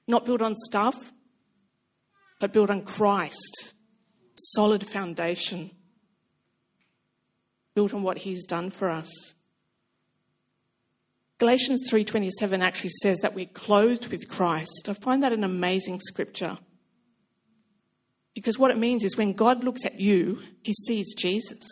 Not 0.07 0.25
built 0.25 0.43
on 0.43 0.55
stuff, 0.55 1.13
but 2.39 2.53
built 2.53 2.71
on 2.71 2.83
Christ. 2.83 3.75
Solid 4.37 4.87
foundation. 4.87 5.73
Built 7.75 7.93
on 7.93 8.05
what 8.05 8.19
He's 8.19 8.47
done 8.47 8.71
for 8.71 8.91
us. 8.91 9.35
Galatians 11.39 11.91
3:27 11.91 12.63
actually 12.63 12.93
says 13.03 13.19
that 13.23 13.35
we're 13.35 13.47
clothed 13.47 14.07
with 14.07 14.29
Christ. 14.29 14.89
I 14.89 14.93
find 14.93 15.21
that 15.25 15.33
an 15.33 15.43
amazing 15.43 15.99
scripture. 15.99 16.59
Because 18.35 18.59
what 18.59 18.71
it 18.71 18.79
means 18.79 19.05
is 19.05 19.17
when 19.17 19.33
God 19.33 19.63
looks 19.63 19.85
at 19.85 20.01
you, 20.01 20.43
he 20.63 20.75
sees 20.75 21.15
Jesus. 21.15 21.65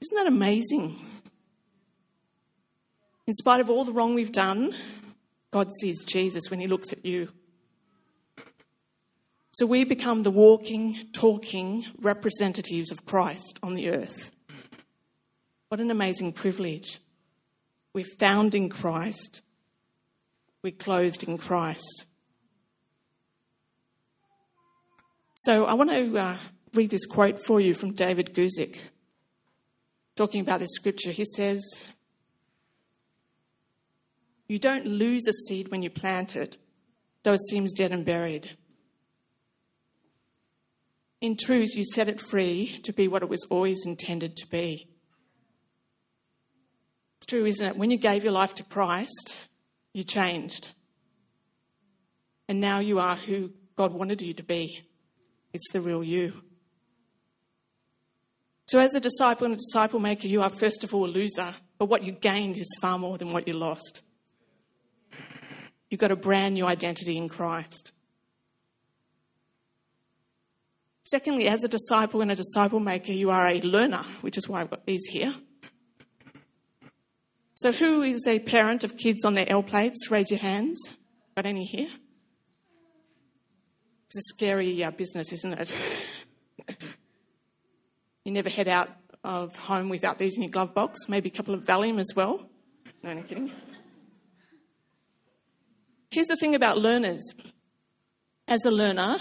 Isn't 0.00 0.16
that 0.16 0.26
amazing? 0.26 1.04
In 3.26 3.34
spite 3.34 3.60
of 3.60 3.68
all 3.70 3.84
the 3.84 3.92
wrong 3.92 4.14
we've 4.14 4.32
done, 4.32 4.74
God 5.50 5.70
sees 5.80 6.04
Jesus 6.04 6.50
when 6.50 6.60
he 6.60 6.66
looks 6.66 6.92
at 6.92 7.04
you. 7.04 7.28
So 9.52 9.66
we 9.66 9.84
become 9.84 10.22
the 10.22 10.30
walking, 10.30 11.08
talking 11.12 11.84
representatives 12.00 12.92
of 12.92 13.06
Christ 13.06 13.58
on 13.62 13.74
the 13.74 13.90
earth. 13.90 14.30
What 15.68 15.80
an 15.80 15.90
amazing 15.90 16.32
privilege. 16.32 17.00
We're 17.92 18.06
found 18.18 18.54
in 18.54 18.68
Christ, 18.68 19.42
we're 20.62 20.72
clothed 20.72 21.24
in 21.24 21.38
Christ. 21.38 22.04
So 25.40 25.66
I 25.66 25.74
want 25.74 25.90
to 25.90 26.18
uh, 26.18 26.36
read 26.74 26.90
this 26.90 27.06
quote 27.06 27.46
for 27.46 27.60
you 27.60 27.72
from 27.72 27.92
David 27.92 28.34
Guzik, 28.34 28.80
talking 30.16 30.40
about 30.40 30.58
this 30.58 30.72
scripture. 30.72 31.12
He 31.12 31.24
says, 31.24 31.62
You 34.48 34.58
don't 34.58 34.84
lose 34.84 35.28
a 35.28 35.32
seed 35.32 35.68
when 35.70 35.84
you 35.84 35.90
plant 35.90 36.34
it, 36.34 36.56
though 37.22 37.34
it 37.34 37.46
seems 37.48 37.72
dead 37.72 37.92
and 37.92 38.04
buried. 38.04 38.56
In 41.20 41.36
truth, 41.36 41.76
you 41.76 41.84
set 41.84 42.08
it 42.08 42.20
free 42.20 42.80
to 42.82 42.92
be 42.92 43.06
what 43.06 43.22
it 43.22 43.28
was 43.28 43.46
always 43.48 43.86
intended 43.86 44.34
to 44.38 44.46
be. 44.48 44.88
It's 47.18 47.26
true, 47.26 47.46
isn't 47.46 47.64
it? 47.64 47.76
When 47.76 47.92
you 47.92 47.98
gave 47.98 48.24
your 48.24 48.32
life 48.32 48.56
to 48.56 48.64
Christ, 48.64 49.46
you 49.94 50.02
changed. 50.02 50.70
And 52.48 52.58
now 52.60 52.80
you 52.80 52.98
are 52.98 53.14
who 53.14 53.52
God 53.76 53.92
wanted 53.92 54.20
you 54.20 54.34
to 54.34 54.42
be. 54.42 54.87
It's 55.58 55.72
the 55.72 55.80
real 55.80 56.04
you. 56.04 56.34
So, 58.66 58.78
as 58.78 58.94
a 58.94 59.00
disciple 59.00 59.44
and 59.44 59.54
a 59.54 59.56
disciple 59.56 59.98
maker, 59.98 60.28
you 60.28 60.40
are 60.40 60.50
first 60.50 60.84
of 60.84 60.94
all 60.94 61.06
a 61.06 61.10
loser, 61.10 61.56
but 61.78 61.86
what 61.86 62.04
you 62.04 62.12
gained 62.12 62.56
is 62.56 62.76
far 62.80 62.96
more 62.96 63.18
than 63.18 63.32
what 63.32 63.48
you 63.48 63.54
lost. 63.54 64.02
You've 65.90 65.98
got 65.98 66.12
a 66.12 66.16
brand 66.16 66.54
new 66.54 66.64
identity 66.64 67.16
in 67.16 67.28
Christ. 67.28 67.90
Secondly, 71.02 71.48
as 71.48 71.64
a 71.64 71.68
disciple 71.68 72.20
and 72.20 72.30
a 72.30 72.36
disciple 72.36 72.78
maker, 72.78 73.10
you 73.10 73.30
are 73.30 73.48
a 73.48 73.60
learner, 73.60 74.04
which 74.20 74.38
is 74.38 74.48
why 74.48 74.60
I've 74.60 74.70
got 74.70 74.86
these 74.86 75.06
here. 75.06 75.34
So, 77.54 77.72
who 77.72 78.02
is 78.02 78.28
a 78.28 78.38
parent 78.38 78.84
of 78.84 78.96
kids 78.96 79.24
on 79.24 79.34
their 79.34 79.50
L 79.50 79.64
plates? 79.64 80.08
Raise 80.08 80.30
your 80.30 80.38
hands. 80.38 80.78
Got 81.34 81.46
any 81.46 81.64
here? 81.64 81.90
It's 84.08 84.16
a 84.16 84.34
scary 84.34 84.82
uh, 84.82 84.90
business, 84.90 85.34
isn't 85.34 85.52
it? 85.52 85.70
you 88.24 88.32
never 88.32 88.48
head 88.48 88.66
out 88.66 88.88
of 89.22 89.54
home 89.58 89.90
without 89.90 90.18
these 90.18 90.34
in 90.34 90.44
your 90.44 90.50
glove 90.50 90.74
box. 90.74 91.10
Maybe 91.10 91.28
a 91.28 91.32
couple 91.32 91.52
of 91.52 91.64
Valium 91.64 92.00
as 92.00 92.08
well. 92.16 92.48
No, 93.02 93.10
I'm 93.10 93.22
kidding. 93.24 93.52
Here's 96.10 96.26
the 96.26 96.36
thing 96.36 96.54
about 96.54 96.78
learners. 96.78 97.22
As 98.46 98.64
a 98.64 98.70
learner, 98.70 99.18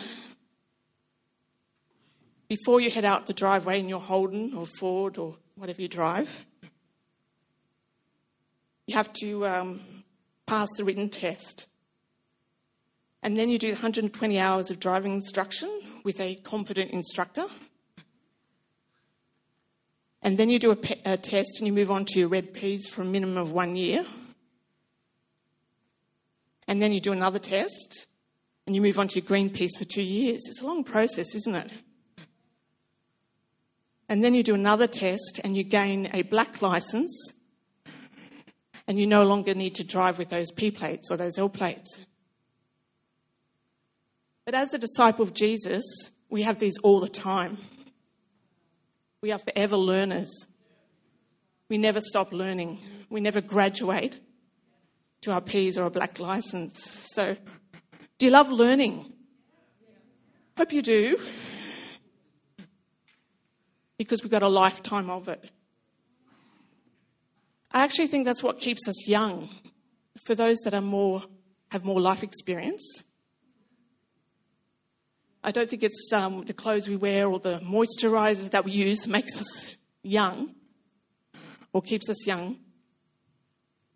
before 2.48 2.79
you 2.79 2.89
head 2.89 3.03
out 3.03 3.25
the 3.25 3.34
driveway 3.34 3.82
in 3.82 3.89
your 3.89 4.00
Holden 4.00 4.53
or 4.56 4.65
Ford 4.65 5.17
or 5.17 5.36
whatever 5.56 5.82
you 5.82 5.89
drive, 5.89 6.34
you 8.86 8.96
have 8.96 9.12
to 9.20 9.46
um, 9.48 9.82
pass 10.45 10.69
the 10.78 10.86
written 10.86 11.10
test. 11.10 11.67
And 13.27 13.35
then 13.35 13.49
you 13.49 13.59
do 13.59 13.71
120 13.73 14.39
hours 14.39 14.71
of 14.71 14.79
driving 14.79 15.11
instruction 15.11 15.69
with 16.05 16.17
a 16.21 16.35
competent 16.35 16.91
instructor. 16.91 17.43
And 20.21 20.37
then 20.37 20.49
you 20.49 20.59
do 20.59 20.71
a, 20.71 20.77
pe- 20.77 21.01
a 21.03 21.17
test 21.17 21.57
and 21.57 21.67
you 21.67 21.73
move 21.73 21.91
on 21.91 22.05
to 22.05 22.19
your 22.19 22.29
red 22.29 22.53
P's 22.53 22.87
for 22.87 23.01
a 23.01 23.03
minimum 23.03 23.35
of 23.35 23.51
one 23.51 23.75
year. 23.75 24.05
And 26.69 26.81
then 26.81 26.93
you 26.93 27.01
do 27.01 27.11
another 27.11 27.37
test 27.37 28.07
and 28.65 28.73
you 28.73 28.81
move 28.81 28.97
on 28.97 29.09
to 29.09 29.15
your 29.15 29.27
green 29.27 29.49
P's 29.49 29.75
for 29.77 29.83
two 29.83 30.01
years. 30.01 30.39
It's 30.47 30.61
a 30.61 30.65
long 30.65 30.85
process, 30.85 31.35
isn't 31.35 31.55
it? 31.55 31.71
And 34.07 34.23
then 34.23 34.35
you 34.35 34.43
do 34.43 34.55
another 34.55 34.87
test 34.87 35.41
and 35.43 35.57
you 35.57 35.65
gain 35.65 36.09
a 36.13 36.21
black 36.21 36.61
license 36.61 37.33
and 38.87 38.97
you 38.97 39.05
no 39.05 39.25
longer 39.25 39.53
need 39.53 39.75
to 39.75 39.83
drive 39.83 40.17
with 40.17 40.29
those 40.29 40.49
P 40.51 40.71
plates 40.71 41.11
or 41.11 41.17
those 41.17 41.37
L 41.37 41.49
plates. 41.49 42.05
But 44.47 44.55
as 44.55 44.73
a 44.73 44.77
disciple 44.77 45.23
of 45.23 45.33
Jesus, 45.33 45.83
we 46.29 46.43
have 46.43 46.57
these 46.57 46.77
all 46.81 47.01
the 47.01 47.10
time. 47.10 47.57
We 49.21 49.33
are 49.33 49.39
forever 49.39 49.75
learners. 49.75 50.29
We 51.67 51.77
never 51.77 51.99
stop 51.99 52.31
learning. 52.31 52.79
We 53.10 53.19
never 53.19 53.41
graduate 53.41 54.17
to 55.19 55.33
our 55.33 55.41
P's 55.41 55.77
or 55.77 55.83
a 55.83 55.91
black 55.91 56.17
license. 56.17 57.07
So, 57.12 57.36
do 58.17 58.25
you 58.25 58.31
love 58.31 58.49
learning? 58.49 59.12
Hope 60.57 60.71
you 60.71 60.81
do 60.81 61.19
because 63.97 64.23
we've 64.23 64.31
got 64.31 64.43
a 64.43 64.47
lifetime 64.47 65.10
of 65.10 65.27
it. 65.27 65.43
I 67.69 67.83
actually 67.83 68.07
think 68.07 68.23
that's 68.23 68.43
what 68.43 68.62
keeps 68.62 68.88
us 68.88 69.10
young. 69.10 69.49
For 70.23 70.36
those 70.36 70.60
that 70.63 70.73
are 70.73 70.79
more 70.79 71.23
have 71.73 71.83
more 71.83 71.99
life 71.99 72.23
experience, 72.23 73.03
I 75.47 75.51
don't 75.51 75.69
think 75.69 75.81
it's 75.81 76.12
um, 76.12 76.43
the 76.43 76.51
clothes 76.51 76.89
we 76.89 76.97
wear 76.97 77.25
or 77.25 77.39
the 77.39 77.60
moisturisers 77.60 78.51
that 78.51 78.65
we 78.65 78.73
use 78.73 79.07
makes 79.07 79.39
us 79.39 79.71
young 80.03 80.53
or 81.71 81.81
keeps 81.81 82.10
us 82.10 82.27
young. 82.27 82.57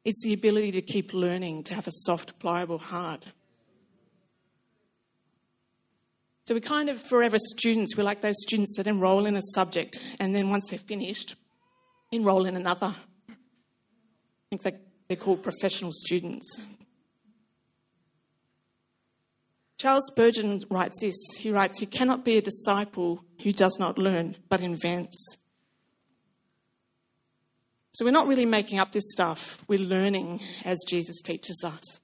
It's 0.05 0.23
the 0.23 0.31
ability 0.31 0.71
to 0.71 0.81
keep 0.81 1.13
learning, 1.13 1.63
to 1.63 1.73
have 1.73 1.89
a 1.89 1.91
soft, 1.91 2.39
pliable 2.39 2.77
heart. 2.77 3.25
So 6.47 6.53
we're 6.53 6.61
kind 6.61 6.87
of 6.87 7.01
forever 7.01 7.37
students. 7.57 7.97
We're 7.97 8.05
like 8.05 8.21
those 8.21 8.41
students 8.47 8.77
that 8.77 8.87
enroll 8.87 9.25
in 9.25 9.35
a 9.35 9.41
subject 9.53 9.99
and 10.21 10.33
then 10.33 10.51
once 10.51 10.67
they're 10.69 10.79
finished, 10.79 11.35
enroll 12.13 12.45
in 12.45 12.55
another. 12.55 12.95
I 13.29 13.35
think 14.57 14.77
they're 15.09 15.17
called 15.17 15.43
professional 15.43 15.91
students. 15.91 16.61
Charles 19.81 20.05
Spurgeon 20.11 20.61
writes 20.69 21.01
this. 21.01 21.15
He 21.39 21.49
writes, 21.49 21.81
You 21.81 21.87
cannot 21.87 22.23
be 22.23 22.37
a 22.37 22.41
disciple 22.41 23.25
who 23.41 23.51
does 23.51 23.79
not 23.79 23.97
learn 23.97 24.37
but 24.47 24.61
invents. 24.61 25.17
So 27.93 28.05
we're 28.05 28.11
not 28.11 28.27
really 28.27 28.45
making 28.45 28.77
up 28.77 28.91
this 28.91 29.11
stuff, 29.11 29.57
we're 29.67 29.79
learning 29.79 30.39
as 30.65 30.77
Jesus 30.87 31.19
teaches 31.19 31.63
us. 31.65 31.99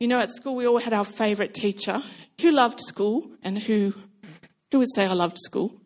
You 0.00 0.08
know, 0.08 0.18
at 0.18 0.32
school 0.32 0.56
we 0.56 0.66
all 0.66 0.78
had 0.78 0.92
our 0.92 1.04
favourite 1.04 1.54
teacher. 1.54 2.02
Who 2.40 2.50
loved 2.50 2.80
school 2.80 3.30
and 3.44 3.56
who, 3.56 3.94
who 4.72 4.80
would 4.80 4.92
say 4.96 5.06
I 5.06 5.12
loved 5.12 5.38
school? 5.38 5.80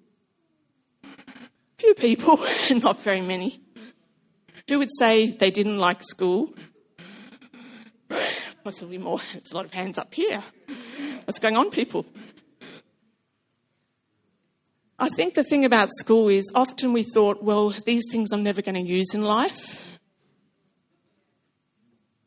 Few 1.77 1.93
people, 1.93 2.39
not 2.71 3.03
very 3.03 3.21
many. 3.21 3.61
Who 4.69 4.79
would 4.79 4.91
say 4.99 5.33
they 5.33 5.51
didn't 5.51 5.77
like 5.77 6.03
school? 6.03 6.55
Possibly 8.69 8.99
more. 8.99 9.19
There's 9.33 9.51
a 9.51 9.57
lot 9.57 9.65
of 9.65 9.73
hands 9.73 9.97
up 9.97 10.13
here. 10.13 10.45
What's 11.25 11.39
going 11.39 11.57
on, 11.57 11.71
people? 11.71 12.05
I 14.99 15.09
think 15.09 15.33
the 15.33 15.43
thing 15.43 15.65
about 15.65 15.89
school 15.91 16.29
is 16.29 16.53
often 16.55 16.93
we 16.93 17.03
thought, 17.03 17.43
well, 17.43 17.71
these 17.87 18.03
things 18.13 18.31
I'm 18.31 18.43
never 18.43 18.61
going 18.61 18.75
to 18.75 18.83
use 18.83 19.15
in 19.15 19.25
life. 19.25 19.87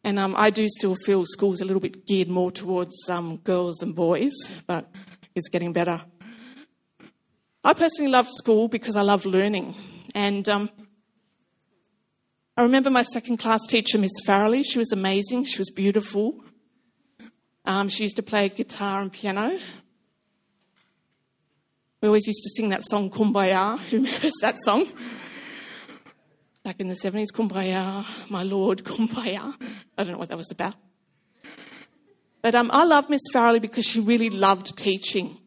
And 0.03 0.17
um, 0.17 0.33
I 0.35 0.49
do 0.49 0.67
still 0.67 0.95
feel 1.05 1.25
school's 1.27 1.61
a 1.61 1.65
little 1.65 1.79
bit 1.79 2.07
geared 2.07 2.27
more 2.27 2.51
towards 2.51 3.07
um, 3.07 3.37
girls 3.37 3.75
than 3.75 3.91
boys, 3.93 4.33
but 4.65 4.89
it's 5.35 5.47
getting 5.47 5.73
better. 5.73 6.01
I 7.63 7.73
personally 7.73 8.09
love 8.09 8.27
school 8.31 8.67
because 8.67 8.95
I 8.95 9.03
love 9.03 9.27
learning. 9.27 9.75
And 10.15 10.49
um, 10.49 10.71
I 12.57 12.63
remember 12.63 12.89
my 12.89 13.03
second 13.03 13.37
class 13.37 13.61
teacher, 13.67 13.97
Miss 13.97 14.11
Farrelly. 14.25 14.63
She 14.65 14.77
was 14.77 14.91
amazing. 14.91 15.45
She 15.45 15.57
was 15.57 15.69
beautiful. 15.69 16.43
Um, 17.65 17.89
she 17.89 18.03
used 18.03 18.17
to 18.17 18.23
play 18.23 18.49
guitar 18.49 19.01
and 19.01 19.11
piano. 19.11 19.57
We 22.01 22.07
always 22.07 22.27
used 22.27 22.43
to 22.43 22.49
sing 22.49 22.69
that 22.69 22.83
song, 22.83 23.09
Kumbaya. 23.09 23.79
Who 23.89 23.97
remembers 23.97 24.33
that 24.41 24.57
song? 24.61 24.91
back 26.63 26.79
in 26.79 26.87
the 26.87 26.95
70s, 26.95 27.27
Kumbaya, 27.33 28.05
my 28.29 28.43
Lord, 28.43 28.83
Kumbaya. 28.83 29.55
I 29.97 30.03
don't 30.03 30.13
know 30.13 30.17
what 30.17 30.29
that 30.29 30.37
was 30.37 30.51
about. 30.51 30.75
But 32.41 32.55
um, 32.55 32.71
I 32.73 32.85
love 32.85 33.09
Miss 33.09 33.21
Farrelly 33.33 33.61
because 33.61 33.85
she 33.85 33.99
really 33.99 34.29
loved 34.29 34.77
teaching. 34.77 35.39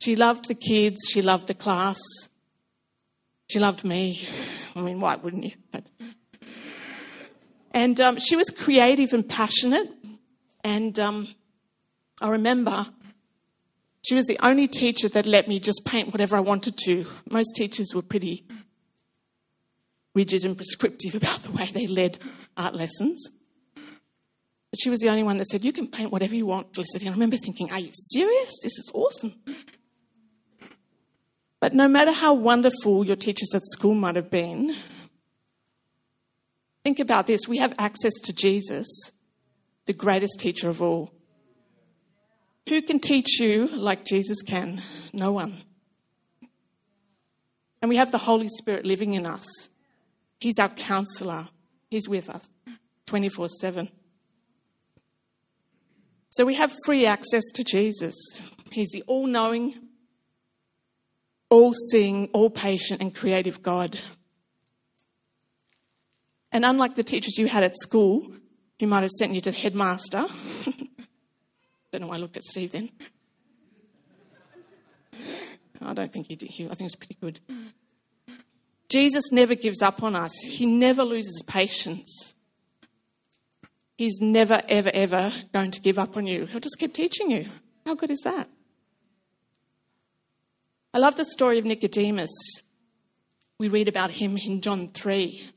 She 0.00 0.16
loved 0.16 0.46
the 0.46 0.54
kids, 0.54 0.98
she 1.08 1.22
loved 1.22 1.48
the 1.48 1.54
class, 1.54 1.98
she 3.48 3.58
loved 3.58 3.84
me. 3.84 4.26
I 4.76 4.82
mean, 4.82 5.00
why 5.00 5.16
wouldn't 5.16 5.44
you? 5.44 5.52
But, 5.72 5.84
and 7.72 8.00
um, 8.00 8.18
she 8.18 8.36
was 8.36 8.50
creative 8.50 9.12
and 9.12 9.28
passionate. 9.28 9.88
And 10.62 10.98
um, 10.98 11.28
I 12.20 12.28
remember 12.28 12.86
she 14.06 14.14
was 14.14 14.26
the 14.26 14.38
only 14.42 14.68
teacher 14.68 15.08
that 15.08 15.26
let 15.26 15.48
me 15.48 15.60
just 15.60 15.82
paint 15.84 16.12
whatever 16.12 16.36
I 16.36 16.40
wanted 16.40 16.76
to. 16.84 17.06
Most 17.30 17.54
teachers 17.56 17.94
were 17.94 18.02
pretty 18.02 18.46
rigid 20.14 20.44
and 20.44 20.56
prescriptive 20.56 21.14
about 21.14 21.42
the 21.42 21.52
way 21.52 21.70
they 21.72 21.86
led 21.86 22.18
art 22.56 22.74
lessons. 22.74 23.22
But 23.74 24.80
she 24.80 24.90
was 24.90 25.00
the 25.00 25.08
only 25.08 25.22
one 25.22 25.38
that 25.38 25.46
said, 25.46 25.64
You 25.64 25.72
can 25.72 25.86
paint 25.88 26.12
whatever 26.12 26.34
you 26.34 26.44
want, 26.44 26.74
Felicity. 26.74 27.06
And 27.06 27.14
I 27.14 27.16
remember 27.16 27.36
thinking, 27.36 27.70
Are 27.70 27.78
you 27.78 27.92
serious? 27.92 28.58
This 28.62 28.76
is 28.78 28.90
awesome. 28.92 29.34
But 31.60 31.74
no 31.74 31.88
matter 31.88 32.12
how 32.12 32.34
wonderful 32.34 33.04
your 33.04 33.16
teachers 33.16 33.50
at 33.54 33.66
school 33.66 33.94
might 33.94 34.16
have 34.16 34.30
been, 34.30 34.76
think 36.84 36.98
about 36.98 37.26
this 37.26 37.48
we 37.48 37.58
have 37.58 37.74
access 37.78 38.14
to 38.24 38.32
Jesus, 38.32 38.86
the 39.86 39.92
greatest 39.92 40.38
teacher 40.38 40.68
of 40.68 40.80
all. 40.80 41.12
Who 42.68 42.82
can 42.82 43.00
teach 43.00 43.40
you 43.40 43.66
like 43.68 44.04
Jesus 44.04 44.42
can? 44.42 44.82
No 45.12 45.32
one. 45.32 45.62
And 47.80 47.88
we 47.88 47.96
have 47.96 48.12
the 48.12 48.18
Holy 48.18 48.48
Spirit 48.48 48.84
living 48.84 49.14
in 49.14 49.24
us. 49.24 49.46
He's 50.40 50.58
our 50.58 50.68
counselor, 50.68 51.48
He's 51.90 52.08
with 52.08 52.28
us 52.28 52.48
24 53.06 53.48
7. 53.60 53.88
So 56.30 56.44
we 56.44 56.54
have 56.54 56.74
free 56.84 57.06
access 57.06 57.42
to 57.54 57.64
Jesus. 57.64 58.14
He's 58.70 58.90
the 58.90 59.02
all 59.06 59.26
knowing, 59.26 59.74
all 61.50 61.72
seeing, 61.90 62.28
all 62.32 62.50
patient, 62.50 63.00
and 63.00 63.14
creative 63.14 63.62
God. 63.62 63.98
And 66.52 66.64
unlike 66.64 66.94
the 66.94 67.04
teachers 67.04 67.38
you 67.38 67.46
had 67.46 67.62
at 67.62 67.76
school, 67.76 68.32
who 68.80 68.86
might 68.86 69.02
have 69.02 69.10
sent 69.10 69.34
you 69.34 69.40
to 69.42 69.50
the 69.50 69.56
headmaster, 69.56 70.26
don't 71.92 72.00
know 72.00 72.06
why 72.06 72.16
I 72.16 72.18
looked 72.18 72.36
at 72.36 72.44
Steve 72.44 72.72
then. 72.72 72.90
I 75.80 75.94
don't 75.94 76.12
think 76.12 76.26
he 76.28 76.36
did. 76.36 76.50
I 76.50 76.74
think 76.74 76.88
it's 76.88 76.96
pretty 76.96 77.16
good. 77.20 77.40
Jesus 78.88 79.30
never 79.30 79.54
gives 79.54 79.82
up 79.82 80.02
on 80.02 80.16
us. 80.16 80.32
He 80.42 80.66
never 80.66 81.04
loses 81.04 81.42
patience. 81.46 82.34
He's 83.96 84.18
never, 84.20 84.62
ever, 84.68 84.90
ever 84.94 85.32
going 85.52 85.72
to 85.72 85.80
give 85.80 85.98
up 85.98 86.16
on 86.16 86.26
you. 86.26 86.46
He'll 86.46 86.60
just 86.60 86.78
keep 86.78 86.94
teaching 86.94 87.30
you. 87.30 87.48
How 87.84 87.94
good 87.94 88.10
is 88.10 88.20
that? 88.24 88.48
I 90.94 90.98
love 90.98 91.16
the 91.16 91.24
story 91.24 91.58
of 91.58 91.66
Nicodemus. 91.66 92.30
We 93.58 93.68
read 93.68 93.88
about 93.88 94.10
him 94.10 94.38
in 94.38 94.62
John 94.62 94.88
3. 94.88 95.50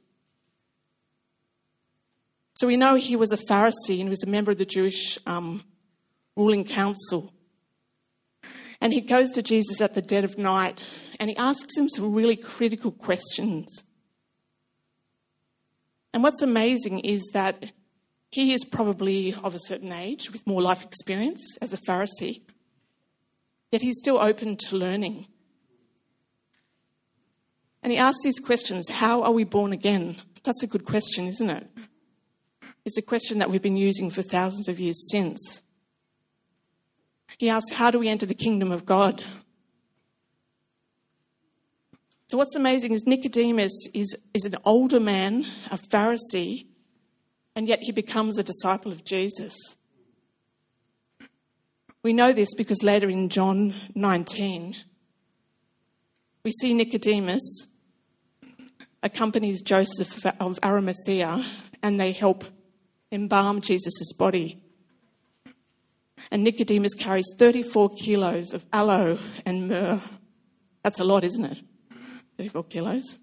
So 2.55 2.67
we 2.67 2.75
know 2.75 2.95
he 2.95 3.15
was 3.15 3.31
a 3.31 3.37
Pharisee 3.37 3.99
and 3.99 4.03
he 4.03 4.09
was 4.09 4.23
a 4.23 4.27
member 4.27 4.51
of 4.51 4.57
the 4.57 4.65
Jewish 4.65 5.17
um, 5.25 5.63
ruling 6.35 6.65
council. 6.65 7.33
And 8.81 8.91
he 8.91 9.01
goes 9.01 9.31
to 9.31 9.41
Jesus 9.41 9.79
at 9.79 9.93
the 9.93 10.01
dead 10.01 10.25
of 10.25 10.37
night 10.37 10.83
and 11.19 11.29
he 11.29 11.37
asks 11.37 11.77
him 11.77 11.87
some 11.87 12.13
really 12.13 12.35
critical 12.35 12.91
questions. 12.91 13.67
And 16.13 16.23
what's 16.23 16.41
amazing 16.41 16.99
is 16.99 17.21
that 17.31 17.71
he 18.31 18.53
is 18.53 18.65
probably 18.65 19.33
of 19.33 19.55
a 19.55 19.59
certain 19.59 19.93
age 19.93 20.31
with 20.31 20.45
more 20.45 20.61
life 20.61 20.83
experience 20.83 21.57
as 21.61 21.73
a 21.73 21.77
Pharisee, 21.77 22.41
yet 23.71 23.81
he's 23.81 23.97
still 23.97 24.17
open 24.17 24.57
to 24.57 24.75
learning. 24.75 25.27
And 27.83 27.91
he 27.91 27.97
asks 27.97 28.23
these 28.23 28.39
questions 28.39 28.89
How 28.89 29.23
are 29.23 29.31
we 29.31 29.43
born 29.43 29.73
again? 29.73 30.17
That's 30.43 30.63
a 30.63 30.67
good 30.67 30.85
question, 30.85 31.27
isn't 31.27 31.49
it? 31.49 31.67
It's 32.85 32.97
a 32.97 33.01
question 33.01 33.39
that 33.39 33.49
we've 33.49 33.61
been 33.61 33.77
using 33.77 34.09
for 34.09 34.21
thousands 34.21 34.67
of 34.67 34.79
years 34.79 35.09
since. 35.11 35.61
He 37.37 37.49
asks, 37.49 37.71
How 37.71 37.91
do 37.91 37.99
we 37.99 38.09
enter 38.09 38.25
the 38.25 38.33
kingdom 38.33 38.71
of 38.71 38.85
God? 38.85 39.23
So, 42.27 42.37
what's 42.37 42.55
amazing 42.55 42.93
is 42.93 43.03
Nicodemus 43.05 43.87
is, 43.93 44.15
is 44.33 44.45
an 44.45 44.55
older 44.63 44.99
man, 44.99 45.45
a 45.69 45.77
Pharisee, 45.77 46.67
and 47.55 47.67
yet 47.67 47.79
he 47.81 47.91
becomes 47.91 48.37
a 48.37 48.43
disciple 48.43 48.91
of 48.91 49.03
Jesus. 49.03 49.53
We 52.03 52.13
know 52.13 52.33
this 52.33 52.49
because 52.55 52.81
later 52.81 53.09
in 53.09 53.29
John 53.29 53.75
19, 53.93 54.75
we 56.43 56.51
see 56.51 56.73
Nicodemus 56.73 57.67
accompanies 59.03 59.61
Joseph 59.61 60.25
of 60.39 60.59
Arimathea 60.63 61.45
and 61.83 61.99
they 61.99 62.11
help 62.11 62.43
embalm 63.11 63.61
Jesus' 63.61 64.13
body. 64.13 64.63
And 66.31 66.43
Nicodemus 66.43 66.93
carries 66.95 67.25
34 67.37 67.89
kilos 67.89 68.53
of 68.53 68.65
aloe 68.73 69.19
and 69.45 69.67
myrrh. 69.67 70.01
That's 70.83 70.99
a 70.99 71.03
lot, 71.03 71.23
isn't 71.23 71.45
it? 71.45 71.57
34 72.37 72.63
kilos. 72.63 73.17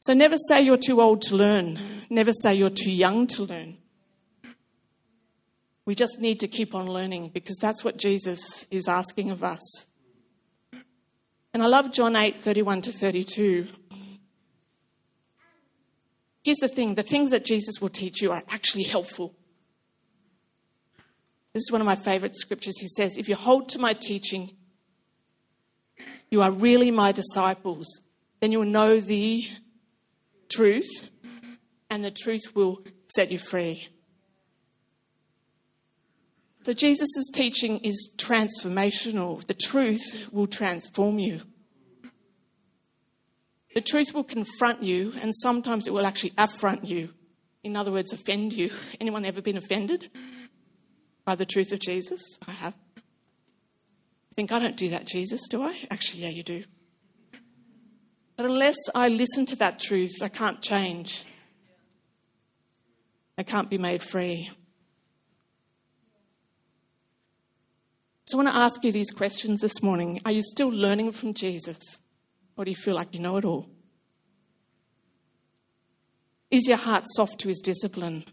So 0.00 0.14
never 0.14 0.36
say 0.48 0.62
you're 0.62 0.78
too 0.78 1.02
old 1.02 1.20
to 1.22 1.36
learn. 1.36 2.04
Never 2.08 2.32
say 2.32 2.54
you're 2.54 2.70
too 2.70 2.92
young 2.92 3.26
to 3.28 3.42
learn. 3.42 3.76
We 5.88 5.94
just 5.94 6.20
need 6.20 6.40
to 6.40 6.48
keep 6.48 6.74
on 6.74 6.86
learning 6.86 7.30
because 7.32 7.56
that's 7.56 7.82
what 7.82 7.96
Jesus 7.96 8.66
is 8.70 8.88
asking 8.88 9.30
of 9.30 9.42
us. 9.42 9.86
And 11.54 11.62
I 11.62 11.66
love 11.66 11.94
John 11.94 12.14
8 12.14 12.38
31 12.40 12.82
to 12.82 12.92
32. 12.92 13.66
Here's 16.44 16.58
the 16.58 16.68
thing 16.68 16.94
the 16.94 17.02
things 17.02 17.30
that 17.30 17.46
Jesus 17.46 17.80
will 17.80 17.88
teach 17.88 18.20
you 18.20 18.32
are 18.32 18.42
actually 18.50 18.82
helpful. 18.82 19.34
This 21.54 21.62
is 21.62 21.72
one 21.72 21.80
of 21.80 21.86
my 21.86 21.96
favorite 21.96 22.36
scriptures. 22.36 22.78
He 22.78 22.88
says, 22.88 23.16
If 23.16 23.26
you 23.26 23.34
hold 23.34 23.70
to 23.70 23.78
my 23.78 23.94
teaching, 23.94 24.50
you 26.30 26.42
are 26.42 26.50
really 26.50 26.90
my 26.90 27.12
disciples. 27.12 27.86
Then 28.40 28.52
you 28.52 28.58
will 28.58 28.66
know 28.66 29.00
the 29.00 29.42
truth, 30.50 31.08
and 31.88 32.04
the 32.04 32.10
truth 32.10 32.54
will 32.54 32.82
set 33.08 33.32
you 33.32 33.38
free. 33.38 33.88
So, 36.68 36.74
Jesus' 36.74 37.30
teaching 37.32 37.78
is 37.78 38.10
transformational. 38.18 39.42
The 39.46 39.54
truth 39.54 40.28
will 40.30 40.46
transform 40.46 41.18
you. 41.18 41.40
The 43.74 43.80
truth 43.80 44.12
will 44.12 44.22
confront 44.22 44.82
you, 44.82 45.14
and 45.22 45.34
sometimes 45.34 45.86
it 45.86 45.94
will 45.94 46.04
actually 46.04 46.34
affront 46.36 46.84
you. 46.84 47.14
In 47.64 47.74
other 47.74 47.90
words, 47.90 48.12
offend 48.12 48.52
you. 48.52 48.70
Anyone 49.00 49.24
ever 49.24 49.40
been 49.40 49.56
offended 49.56 50.10
by 51.24 51.36
the 51.36 51.46
truth 51.46 51.72
of 51.72 51.80
Jesus? 51.80 52.20
I 52.46 52.50
have. 52.50 52.74
I 52.98 54.34
think 54.36 54.52
I 54.52 54.58
don't 54.58 54.76
do 54.76 54.90
that, 54.90 55.06
Jesus, 55.06 55.48
do 55.48 55.62
I? 55.62 55.74
Actually, 55.90 56.24
yeah, 56.24 56.28
you 56.28 56.42
do. 56.42 56.64
But 58.36 58.44
unless 58.44 58.76
I 58.94 59.08
listen 59.08 59.46
to 59.46 59.56
that 59.56 59.80
truth, 59.80 60.16
I 60.20 60.28
can't 60.28 60.60
change. 60.60 61.24
I 63.38 63.42
can't 63.42 63.70
be 63.70 63.78
made 63.78 64.02
free. 64.02 64.50
So 68.28 68.36
I 68.36 68.44
want 68.44 68.54
to 68.54 68.60
ask 68.60 68.84
you 68.84 68.92
these 68.92 69.10
questions 69.10 69.62
this 69.62 69.82
morning. 69.82 70.20
Are 70.26 70.32
you 70.32 70.42
still 70.42 70.68
learning 70.68 71.12
from 71.12 71.32
Jesus? 71.32 71.78
Or 72.58 72.66
do 72.66 72.70
you 72.70 72.76
feel 72.76 72.94
like 72.94 73.14
you 73.14 73.20
know 73.20 73.38
it 73.38 73.44
all? 73.46 73.70
Is 76.50 76.68
your 76.68 76.76
heart 76.76 77.04
soft 77.06 77.38
to 77.40 77.48
his 77.48 77.58
discipline? 77.60 78.26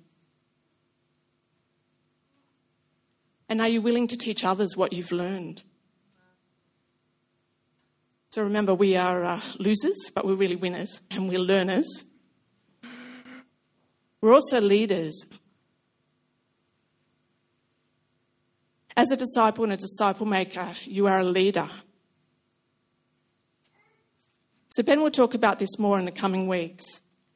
And 3.47 3.61
are 3.61 3.69
you 3.69 3.81
willing 3.81 4.09
to 4.09 4.17
teach 4.17 4.43
others 4.43 4.75
what 4.75 4.91
you've 4.91 5.13
learned? 5.13 5.63
So 8.31 8.43
remember, 8.43 8.75
we 8.75 8.97
are 8.97 9.23
uh, 9.23 9.41
losers, 9.59 10.11
but 10.13 10.25
we're 10.25 10.35
really 10.35 10.57
winners, 10.57 10.99
and 11.09 11.29
we're 11.29 11.39
learners. 11.39 12.03
We're 14.19 14.33
also 14.33 14.59
leaders. 14.59 15.25
As 18.97 19.11
a 19.11 19.17
disciple 19.17 19.65
and 19.65 19.73
a 19.73 19.77
disciple 19.77 20.25
maker, 20.25 20.67
you 20.85 21.07
are 21.07 21.19
a 21.19 21.23
leader. 21.23 21.69
So, 24.69 24.83
Ben 24.83 25.01
will 25.01 25.11
talk 25.11 25.33
about 25.33 25.59
this 25.59 25.77
more 25.77 25.99
in 25.99 26.05
the 26.05 26.11
coming 26.11 26.47
weeks. 26.47 26.83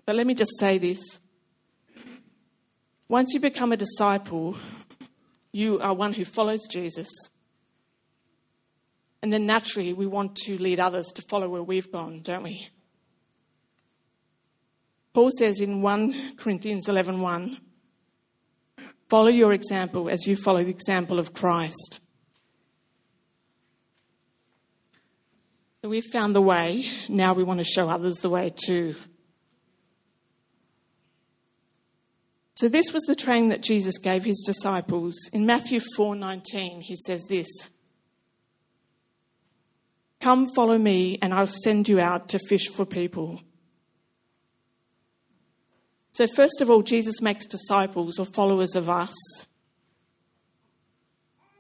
But 0.06 0.16
let 0.16 0.26
me 0.26 0.34
just 0.34 0.58
say 0.60 0.78
this. 0.78 1.00
Once 3.08 3.34
you 3.34 3.40
become 3.40 3.72
a 3.72 3.78
disciple, 3.78 4.58
you 5.52 5.80
are 5.80 5.94
one 5.94 6.14
who 6.14 6.26
follows 6.26 6.68
Jesus. 6.70 7.08
And 9.22 9.34
then 9.34 9.46
naturally, 9.46 9.94
we 9.94 10.06
want 10.06 10.36
to 10.46 10.58
lead 10.58 10.80
others 10.80 11.08
to 11.16 11.22
follow 11.24 11.50
where 11.50 11.64
we've 11.64 11.92
gone, 11.92 12.22
don't 12.22 12.44
we? 12.44 12.70
Paul 15.14 15.32
says 15.38 15.60
in 15.60 15.82
1 15.82 16.38
Corinthians 16.38 16.88
11:1, 16.88 17.20
1, 17.20 17.62
follow 19.10 19.28
your 19.28 19.54
example 19.54 20.10
as 20.10 20.26
you 20.28 20.36
follow 20.36 20.64
the 20.64 20.70
example 20.70 21.20
of 21.20 21.34
Christ. 21.34 22.00
So 25.82 25.90
we've 25.90 26.06
found 26.06 26.36
the 26.36 26.42
way. 26.42 26.86
Now 27.08 27.34
we 27.34 27.44
want 27.44 27.60
to 27.60 27.64
show 27.64 27.90
others 27.90 28.18
the 28.18 28.30
way 28.30 28.54
too. 28.54 28.96
So 32.56 32.68
this 32.68 32.92
was 32.92 33.04
the 33.04 33.16
training 33.16 33.50
that 33.50 33.62
Jesus 33.62 33.98
gave 33.98 34.26
his 34.26 34.44
disciples. 34.46 35.16
In 35.32 35.46
Matthew 35.46 35.80
4:19, 35.96 36.82
he 36.82 36.98
says 36.98 37.26
this: 37.30 37.48
"Come 40.20 40.46
follow 40.54 40.78
me, 40.78 41.18
and 41.22 41.34
I'll 41.34 41.48
send 41.48 41.88
you 41.88 42.02
out 42.02 42.28
to 42.30 42.40
fish 42.50 42.68
for 42.68 42.86
people." 42.86 43.42
So 46.20 46.28
first 46.28 46.60
of 46.60 46.70
all, 46.70 46.82
Jesus 46.82 47.22
makes 47.22 47.46
disciples 47.46 48.20
or 48.20 48.26
followers 48.26 48.76
of 48.76 48.90
us. 48.90 49.16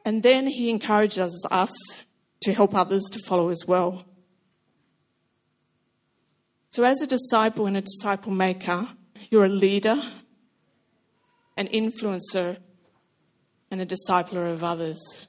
And 0.03 0.21
then 0.21 0.47
he 0.47 0.69
encourages 0.69 1.47
us 1.49 1.71
to 2.41 2.51
help 2.51 2.75
others 2.75 3.05
to 3.13 3.19
follow 3.19 3.47
as 3.47 3.63
well. 3.65 4.03
So, 6.71 6.83
as 6.83 7.01
a 7.01 7.07
disciple 7.07 7.67
and 7.67 7.77
a 7.77 7.81
disciple 7.81 8.33
maker, 8.33 8.89
you're 9.29 9.45
a 9.45 9.47
leader, 9.47 9.95
an 11.55 11.69
influencer, 11.69 12.57
and 13.71 13.79
a 13.79 13.85
discipler 13.85 14.51
of 14.51 14.61
others. 14.61 15.25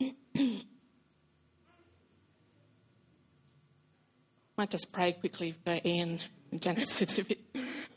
Might 4.56 4.70
just 4.70 4.92
pray 4.92 5.12
quickly 5.12 5.54
for 5.64 5.80
Ian 5.84 6.20
and 6.50 6.60
Janet. 6.60 7.00
It's 7.00 7.18
a 7.18 7.24
bit 7.24 7.40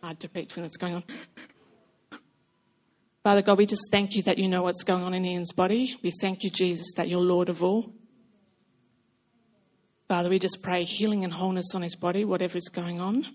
hard 0.02 0.20
to 0.22 0.30
preach 0.30 0.56
when 0.56 0.66
it's 0.66 0.78
going 0.78 0.96
on. 0.96 1.04
Father 3.24 3.42
God, 3.42 3.58
we 3.58 3.66
just 3.66 3.90
thank 3.92 4.16
you 4.16 4.22
that 4.24 4.38
you 4.38 4.48
know 4.48 4.62
what's 4.62 4.84
going 4.84 5.04
on 5.04 5.14
in 5.14 5.26
Ian's 5.26 5.52
body. 5.52 5.98
We 6.02 6.12
thank 6.22 6.44
you, 6.44 6.50
Jesus, 6.50 6.94
that 6.96 7.10
you're 7.10 7.20
Lord 7.20 7.50
of 7.50 7.62
all. 7.64 7.92
Father, 10.08 10.30
we 10.30 10.38
just 10.38 10.62
pray 10.62 10.84
healing 10.84 11.24
and 11.24 11.34
wholeness 11.34 11.74
on 11.74 11.82
his 11.82 11.96
body, 11.96 12.24
whatever 12.24 12.58
is 12.58 12.70
going 12.70 13.02
on. 13.02 13.26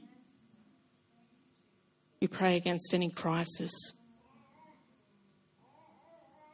We 2.21 2.29
pray 2.29 2.57
against 2.57 2.95
any 2.95 3.11
crisis. 3.11 3.73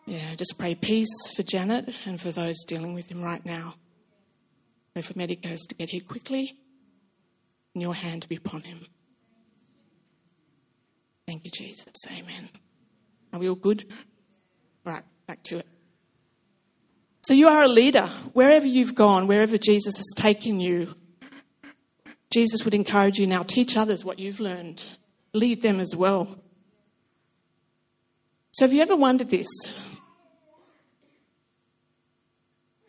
Yeah, 0.06 0.34
just 0.36 0.54
pray 0.58 0.74
peace 0.74 1.14
for 1.36 1.42
Janet 1.42 1.94
and 2.06 2.20
for 2.20 2.32
those 2.32 2.64
dealing 2.64 2.94
with 2.94 3.10
him 3.10 3.22
right 3.22 3.44
now. 3.44 3.74
For 5.02 5.12
medicos 5.12 5.66
to 5.68 5.74
get 5.74 5.90
here 5.90 6.00
quickly 6.00 6.56
and 7.74 7.82
your 7.82 7.94
hand 7.94 8.26
be 8.28 8.36
upon 8.36 8.62
him. 8.62 8.86
Thank 11.26 11.44
you, 11.44 11.50
Jesus. 11.50 11.92
Amen. 12.10 12.48
Are 13.32 13.38
we 13.38 13.48
all 13.48 13.56
good? 13.56 13.92
Right, 14.84 15.02
back 15.26 15.42
to 15.44 15.58
it. 15.58 15.66
So 17.26 17.34
you 17.34 17.48
are 17.48 17.64
a 17.64 17.68
leader. 17.68 18.06
Wherever 18.32 18.64
you've 18.66 18.94
gone, 18.94 19.26
wherever 19.26 19.58
Jesus 19.58 19.96
has 19.96 20.12
taken 20.16 20.60
you, 20.60 20.94
Jesus 22.32 22.64
would 22.64 22.72
encourage 22.72 23.18
you 23.18 23.26
now 23.26 23.42
teach 23.42 23.76
others 23.76 24.02
what 24.02 24.18
you've 24.18 24.40
learned, 24.40 24.82
lead 25.34 25.60
them 25.60 25.78
as 25.78 25.94
well. 25.94 26.38
So 28.52 28.64
have 28.64 28.72
you 28.72 28.80
ever 28.80 28.96
wondered 28.96 29.28
this? 29.28 29.48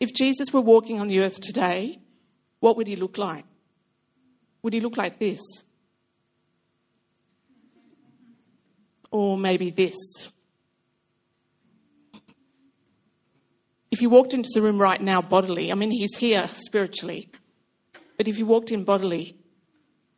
If 0.00 0.14
Jesus 0.14 0.52
were 0.52 0.60
walking 0.60 1.00
on 1.00 1.08
the 1.08 1.20
earth 1.20 1.40
today, 1.40 1.98
what 2.60 2.76
would 2.76 2.86
he 2.86 2.96
look 2.96 3.18
like? 3.18 3.44
Would 4.62 4.72
he 4.72 4.80
look 4.80 4.96
like 4.96 5.18
this? 5.18 5.40
Or 9.10 9.38
maybe 9.38 9.70
this? 9.70 9.96
If 13.90 14.02
you 14.02 14.10
walked 14.10 14.34
into 14.34 14.50
the 14.54 14.62
room 14.62 14.78
right 14.78 15.00
now 15.00 15.22
bodily, 15.22 15.72
I 15.72 15.74
mean, 15.74 15.90
he's 15.90 16.16
here 16.18 16.48
spiritually, 16.52 17.30
but 18.16 18.28
if 18.28 18.38
you 18.38 18.46
walked 18.46 18.70
in 18.70 18.84
bodily, 18.84 19.36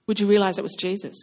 would 0.07 0.19
you 0.19 0.27
realize 0.27 0.59
it 0.59 0.63
was 0.63 0.77
Jesus? 0.79 1.17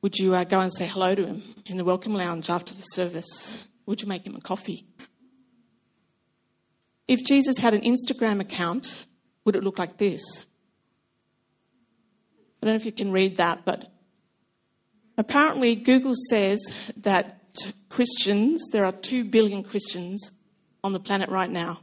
Would 0.00 0.16
you 0.16 0.34
uh, 0.34 0.44
go 0.44 0.60
and 0.60 0.72
say 0.72 0.86
hello 0.86 1.14
to 1.14 1.26
him 1.26 1.42
in 1.66 1.76
the 1.76 1.84
welcome 1.84 2.14
lounge 2.14 2.50
after 2.50 2.72
the 2.72 2.82
service? 2.82 3.66
Would 3.86 4.00
you 4.00 4.08
make 4.08 4.26
him 4.26 4.36
a 4.36 4.40
coffee? 4.40 4.86
If 7.12 7.22
Jesus 7.24 7.58
had 7.58 7.74
an 7.74 7.82
Instagram 7.82 8.40
account, 8.40 9.04
would 9.44 9.54
it 9.54 9.62
look 9.62 9.78
like 9.78 9.98
this? 9.98 10.22
I 12.62 12.64
don't 12.64 12.72
know 12.72 12.76
if 12.76 12.86
you 12.86 12.92
can 12.92 13.12
read 13.12 13.36
that, 13.36 13.66
but 13.66 13.92
apparently 15.18 15.74
Google 15.74 16.14
says 16.30 16.58
that 16.96 17.38
Christians, 17.90 18.62
there 18.72 18.86
are 18.86 18.92
2 18.92 19.24
billion 19.24 19.62
Christians 19.62 20.32
on 20.82 20.94
the 20.94 21.00
planet 21.00 21.28
right 21.28 21.50
now. 21.50 21.80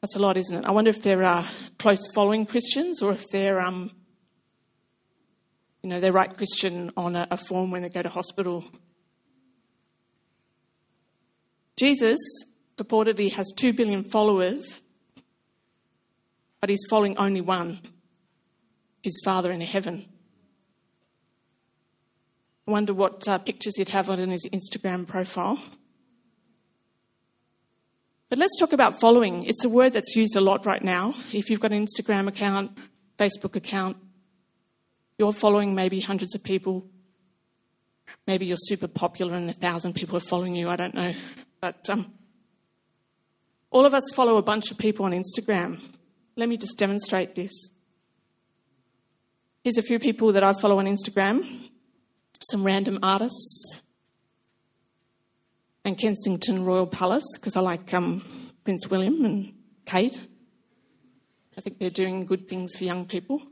That's 0.00 0.16
a 0.16 0.18
lot, 0.18 0.36
isn't 0.36 0.58
it? 0.58 0.64
I 0.64 0.72
wonder 0.72 0.90
if 0.90 1.00
they're 1.00 1.22
uh, 1.22 1.46
close 1.78 2.10
following 2.12 2.44
Christians 2.44 3.02
or 3.02 3.12
if 3.12 3.30
they're, 3.30 3.60
um, 3.60 3.92
you 5.84 5.90
know, 5.90 6.00
they 6.00 6.10
write 6.10 6.36
Christian 6.36 6.90
on 6.96 7.14
a, 7.14 7.28
a 7.30 7.36
form 7.36 7.70
when 7.70 7.82
they 7.82 7.88
go 7.88 8.02
to 8.02 8.08
hospital. 8.08 8.64
Jesus 11.76 12.18
purportedly 12.78 13.32
has 13.32 13.52
2 13.56 13.72
billion 13.72 14.04
followers, 14.04 14.80
but 16.60 16.70
he's 16.70 16.86
following 16.88 17.16
only 17.18 17.40
one 17.40 17.80
his 19.02 19.20
Father 19.24 19.52
in 19.52 19.60
heaven. 19.60 20.06
I 22.66 22.70
wonder 22.70 22.92
what 22.92 23.26
uh, 23.26 23.38
pictures 23.38 23.76
he'd 23.76 23.88
have 23.90 24.10
on 24.10 24.18
his 24.30 24.46
Instagram 24.52 25.06
profile. 25.06 25.62
But 28.28 28.38
let's 28.38 28.58
talk 28.58 28.74
about 28.74 29.00
following. 29.00 29.44
It's 29.44 29.64
a 29.64 29.68
word 29.70 29.94
that's 29.94 30.14
used 30.14 30.36
a 30.36 30.40
lot 30.40 30.66
right 30.66 30.82
now. 30.82 31.14
If 31.32 31.48
you've 31.48 31.60
got 31.60 31.72
an 31.72 31.86
Instagram 31.86 32.28
account, 32.28 32.76
Facebook 33.18 33.56
account, 33.56 33.96
you're 35.18 35.32
following 35.32 35.74
maybe 35.74 36.00
hundreds 36.00 36.34
of 36.34 36.42
people. 36.42 36.86
Maybe 38.26 38.44
you're 38.44 38.58
super 38.60 38.88
popular 38.88 39.34
and 39.34 39.48
a 39.48 39.54
thousand 39.54 39.94
people 39.94 40.18
are 40.18 40.20
following 40.20 40.54
you. 40.54 40.68
I 40.68 40.76
don't 40.76 40.94
know. 40.94 41.14
But 41.60 41.88
um, 41.88 42.12
all 43.70 43.86
of 43.86 43.94
us 43.94 44.04
follow 44.14 44.36
a 44.36 44.42
bunch 44.42 44.70
of 44.70 44.78
people 44.78 45.04
on 45.04 45.12
Instagram. 45.12 45.80
Let 46.36 46.48
me 46.48 46.56
just 46.56 46.78
demonstrate 46.78 47.34
this. 47.34 47.70
Here's 49.62 49.78
a 49.78 49.82
few 49.82 49.98
people 49.98 50.32
that 50.32 50.42
I 50.42 50.52
follow 50.54 50.78
on 50.78 50.86
Instagram 50.86 51.68
some 52.50 52.64
random 52.64 52.98
artists, 53.02 53.82
and 55.84 55.98
Kensington 55.98 56.64
Royal 56.64 56.86
Palace 56.86 57.24
because 57.34 57.56
I 57.56 57.60
like 57.60 57.92
um, 57.94 58.52
Prince 58.64 58.88
William 58.88 59.24
and 59.24 59.54
Kate. 59.86 60.26
I 61.56 61.60
think 61.60 61.78
they're 61.78 61.90
doing 61.90 62.26
good 62.26 62.46
things 62.46 62.76
for 62.76 62.84
young 62.84 63.06
people. 63.06 63.42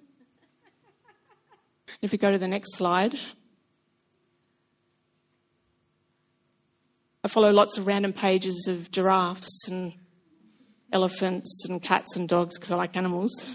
If 2.03 2.13
you 2.13 2.19
go 2.19 2.31
to 2.31 2.39
the 2.39 2.49
next 2.49 2.75
slide, 2.75 3.15
I 7.25 7.29
follow 7.29 7.51
lots 7.51 7.79
of 7.79 7.87
random 7.87 8.13
pages 8.13 8.67
of 8.69 8.91
giraffes 8.91 9.67
and 9.69 9.95
elephants 10.93 11.65
and 11.69 11.83
cats 11.83 12.17
and 12.17 12.29
dogs 12.29 12.57
because 12.57 12.71
I 12.73 12.77
like 12.77 12.97
animals. 12.97 13.47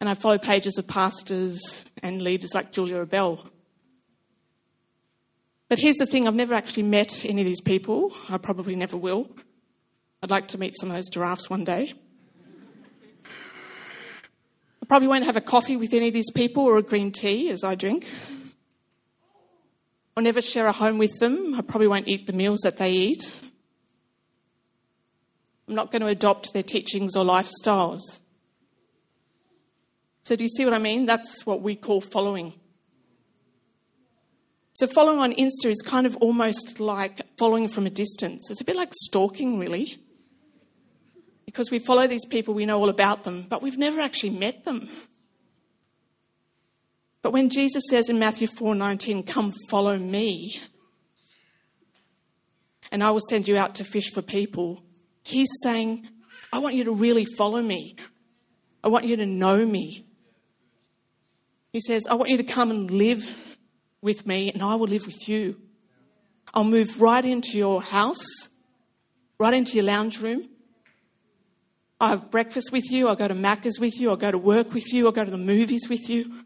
And 0.00 0.08
I 0.08 0.14
follow 0.14 0.38
pages 0.38 0.78
of 0.78 0.88
pastors 0.88 1.84
and 2.02 2.22
leaders 2.22 2.54
like 2.54 2.72
Julia 2.72 3.04
Bell 3.06 3.52
but 5.72 5.78
here's 5.78 5.96
the 5.96 6.04
thing 6.04 6.28
I've 6.28 6.34
never 6.34 6.52
actually 6.52 6.82
met 6.82 7.24
any 7.24 7.40
of 7.40 7.46
these 7.46 7.62
people. 7.62 8.14
I 8.28 8.36
probably 8.36 8.76
never 8.76 8.98
will. 8.98 9.30
I'd 10.22 10.28
like 10.28 10.48
to 10.48 10.58
meet 10.58 10.74
some 10.78 10.90
of 10.90 10.96
those 10.96 11.08
giraffes 11.08 11.48
one 11.48 11.64
day. 11.64 11.94
I 14.82 14.86
probably 14.86 15.08
won't 15.08 15.24
have 15.24 15.38
a 15.38 15.40
coffee 15.40 15.78
with 15.78 15.94
any 15.94 16.08
of 16.08 16.12
these 16.12 16.30
people 16.30 16.62
or 16.64 16.76
a 16.76 16.82
green 16.82 17.10
tea 17.10 17.48
as 17.48 17.64
I 17.64 17.74
drink. 17.74 18.06
I'll 20.14 20.22
never 20.22 20.42
share 20.42 20.66
a 20.66 20.72
home 20.72 20.98
with 20.98 21.18
them. 21.20 21.54
I 21.54 21.62
probably 21.62 21.88
won't 21.88 22.06
eat 22.06 22.26
the 22.26 22.34
meals 22.34 22.60
that 22.64 22.76
they 22.76 22.92
eat. 22.92 23.34
I'm 25.68 25.74
not 25.74 25.90
going 25.90 26.02
to 26.02 26.08
adopt 26.08 26.52
their 26.52 26.62
teachings 26.62 27.16
or 27.16 27.24
lifestyles. 27.24 28.20
So, 30.24 30.36
do 30.36 30.44
you 30.44 30.48
see 30.48 30.64
what 30.64 30.74
I 30.74 30.78
mean? 30.78 31.06
That's 31.06 31.44
what 31.44 31.62
we 31.62 31.74
call 31.74 32.00
following. 32.00 32.54
So 34.74 34.86
following 34.86 35.18
on 35.18 35.32
Insta 35.32 35.66
is 35.66 35.82
kind 35.82 36.06
of 36.06 36.16
almost 36.16 36.80
like 36.80 37.20
following 37.36 37.68
from 37.68 37.86
a 37.86 37.90
distance. 37.90 38.50
It's 38.50 38.62
a 38.62 38.64
bit 38.64 38.76
like 38.76 38.92
stalking, 38.94 39.58
really. 39.58 39.98
Because 41.44 41.70
we 41.70 41.78
follow 41.78 42.06
these 42.06 42.24
people, 42.24 42.54
we 42.54 42.64
know 42.64 42.80
all 42.80 42.88
about 42.88 43.24
them, 43.24 43.46
but 43.48 43.62
we've 43.62 43.76
never 43.76 44.00
actually 44.00 44.30
met 44.30 44.64
them. 44.64 44.88
But 47.20 47.32
when 47.32 47.50
Jesus 47.50 47.84
says 47.90 48.08
in 48.08 48.18
Matthew 48.18 48.48
4:19, 48.48 49.24
"Come 49.24 49.52
follow 49.68 49.98
me," 49.98 50.58
and 52.90 53.04
I 53.04 53.10
will 53.10 53.20
send 53.28 53.46
you 53.46 53.56
out 53.58 53.74
to 53.76 53.84
fish 53.84 54.10
for 54.10 54.22
people, 54.22 54.82
he's 55.22 55.48
saying, 55.62 56.08
"I 56.52 56.58
want 56.58 56.74
you 56.74 56.84
to 56.84 56.92
really 56.92 57.24
follow 57.24 57.60
me. 57.60 57.96
I 58.84 58.88
want 58.88 59.06
you 59.06 59.16
to 59.16 59.26
know 59.26 59.64
me." 59.64 60.06
He 61.72 61.80
says, 61.80 62.02
"I 62.08 62.14
want 62.14 62.30
you 62.30 62.36
to 62.36 62.44
come 62.44 62.70
and 62.70 62.90
live 62.90 63.28
with 64.02 64.26
me 64.26 64.50
and 64.52 64.62
I 64.62 64.74
will 64.74 64.88
live 64.88 65.06
with 65.06 65.28
you. 65.28 65.56
I'll 66.52 66.64
move 66.64 67.00
right 67.00 67.24
into 67.24 67.56
your 67.56 67.80
house, 67.80 68.26
right 69.38 69.54
into 69.54 69.76
your 69.76 69.84
lounge 69.84 70.20
room. 70.20 70.48
I'll 71.98 72.10
have 72.10 72.30
breakfast 72.30 72.72
with 72.72 72.90
you. 72.90 73.08
I'll 73.08 73.14
go 73.14 73.28
to 73.28 73.34
Macca's 73.34 73.78
with 73.78 73.98
you. 73.98 74.10
I'll 74.10 74.16
go 74.16 74.32
to 74.32 74.38
work 74.38 74.74
with 74.74 74.92
you. 74.92 75.06
I'll 75.06 75.12
go 75.12 75.24
to 75.24 75.30
the 75.30 75.38
movies 75.38 75.88
with 75.88 76.10
you. 76.10 76.44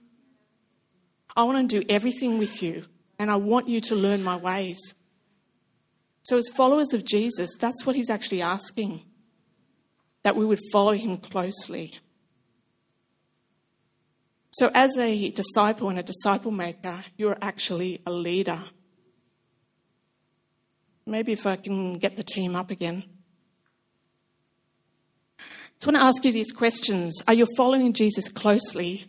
I 1.34 1.42
want 1.42 1.68
to 1.70 1.80
do 1.80 1.86
everything 1.88 2.38
with 2.38 2.62
you, 2.62 2.84
and 3.18 3.30
I 3.30 3.36
want 3.36 3.68
you 3.68 3.80
to 3.82 3.94
learn 3.94 4.22
my 4.22 4.36
ways. 4.36 4.78
So, 6.26 6.36
as 6.36 6.48
followers 6.48 6.92
of 6.92 7.04
Jesus, 7.04 7.50
that's 7.56 7.86
what 7.86 7.94
he's 7.94 8.10
actually 8.10 8.42
asking 8.42 9.00
that 10.24 10.34
we 10.34 10.44
would 10.44 10.58
follow 10.72 10.92
him 10.92 11.18
closely. 11.18 12.00
So, 14.50 14.72
as 14.74 14.98
a 14.98 15.30
disciple 15.30 15.88
and 15.88 16.00
a 16.00 16.02
disciple 16.02 16.50
maker, 16.50 17.04
you're 17.16 17.38
actually 17.40 18.02
a 18.04 18.10
leader. 18.10 18.60
Maybe 21.06 21.30
if 21.30 21.46
I 21.46 21.54
can 21.54 21.96
get 22.00 22.16
the 22.16 22.24
team 22.24 22.56
up 22.56 22.72
again. 22.72 23.04
I 25.38 25.42
just 25.78 25.86
want 25.86 25.96
to 25.98 26.02
ask 26.02 26.24
you 26.24 26.32
these 26.32 26.50
questions 26.50 27.22
Are 27.28 27.34
you 27.34 27.46
following 27.56 27.92
Jesus 27.92 28.28
closely? 28.28 29.08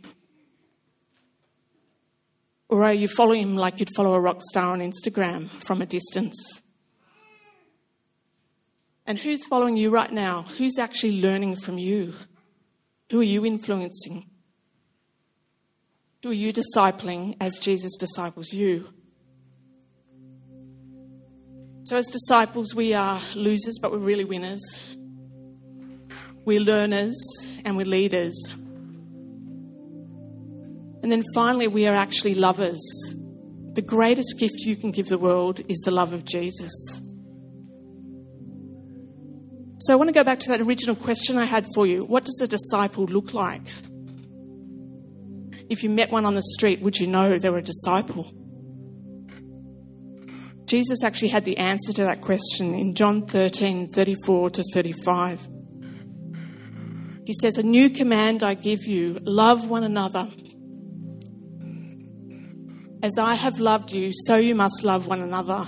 Or 2.69 2.84
are 2.84 2.93
you 2.93 3.08
following 3.08 3.41
him 3.41 3.56
like 3.56 3.80
you'd 3.80 3.95
follow 3.95 4.13
a 4.13 4.21
rock 4.21 4.43
star 4.43 4.69
on 4.69 4.82
Instagram 4.82 5.49
from 5.63 5.82
a 5.82 5.88
distance? 5.88 6.62
And 9.07 9.17
who's 9.17 9.45
following 9.45 9.77
you 9.77 9.89
right 9.89 10.11
now? 10.11 10.43
Who's 10.57 10.77
actually 10.77 11.21
learning 11.21 11.55
from 11.55 11.77
you? 11.77 12.13
Who 13.09 13.21
are 13.21 13.23
you 13.23 13.45
influencing? 13.45 14.25
Who 16.23 16.31
are 16.31 16.33
you 16.33 16.51
discipling 16.51 17.37
as 17.39 17.57
Jesus 17.57 17.95
disciples 17.95 18.51
you? 18.51 18.89
So, 21.85 21.95
as 21.95 22.07
disciples, 22.07 22.75
we 22.75 22.93
are 22.93 23.21
losers, 23.33 23.79
but 23.81 23.93
we're 23.93 23.99
really 23.99 24.25
winners. 24.25 24.61
We're 26.43 26.59
learners 26.59 27.15
and 27.63 27.77
we're 27.77 27.85
leaders. 27.85 28.35
And 31.01 31.09
then 31.09 31.23
finally, 31.33 31.69
we 31.69 31.87
are 31.87 31.95
actually 31.95 32.33
lovers. 32.33 32.81
The 33.71 33.81
greatest 33.81 34.35
gift 34.37 34.55
you 34.65 34.75
can 34.75 34.91
give 34.91 35.07
the 35.07 35.17
world 35.17 35.61
is 35.69 35.77
the 35.85 35.91
love 35.91 36.11
of 36.11 36.25
Jesus. 36.25 36.73
So 39.88 39.93
I 39.93 39.95
want 39.95 40.10
to 40.10 40.13
go 40.13 40.26
back 40.26 40.41
to 40.41 40.50
that 40.50 40.60
original 40.60 40.97
question 40.97 41.38
I 41.38 41.45
had 41.45 41.65
for 41.73 41.88
you. 41.88 42.04
What 42.04 42.26
does 42.26 42.41
a 42.41 42.47
disciple 42.47 43.06
look 43.06 43.34
like? 43.34 43.65
If 45.69 45.82
you 45.82 45.89
met 45.89 46.12
one 46.12 46.26
on 46.26 46.36
the 46.36 46.43
street, 46.43 46.82
would 46.82 47.00
you 47.00 47.08
know 47.08 47.38
they 47.38 47.50
were 47.50 47.60
a 47.60 47.63
disciple? 47.63 48.34
Jesus 50.65 51.06
actually 51.06 51.30
had 51.30 51.45
the 51.45 51.56
answer 51.56 51.93
to 51.93 52.04
that 52.04 52.19
question 52.19 52.76
in 52.76 52.95
John 52.95 53.28
13 53.28 53.88
34 53.88 54.50
to 54.50 54.63
35. 54.73 55.47
He 57.26 57.34
says, 57.39 57.58
A 57.58 57.63
new 57.63 57.89
command 57.89 58.43
I 58.43 58.56
give 58.56 58.84
you 58.84 59.17
love 59.23 59.69
one 59.69 59.86
another. 59.86 60.28
As 63.02 63.13
I 63.17 63.36
have 63.36 63.62
loved 63.62 63.93
you, 63.93 64.12
so 64.12 64.36
you 64.36 64.54
must 64.54 64.84
love 64.84 65.08
one 65.08 65.21
another. 65.21 65.65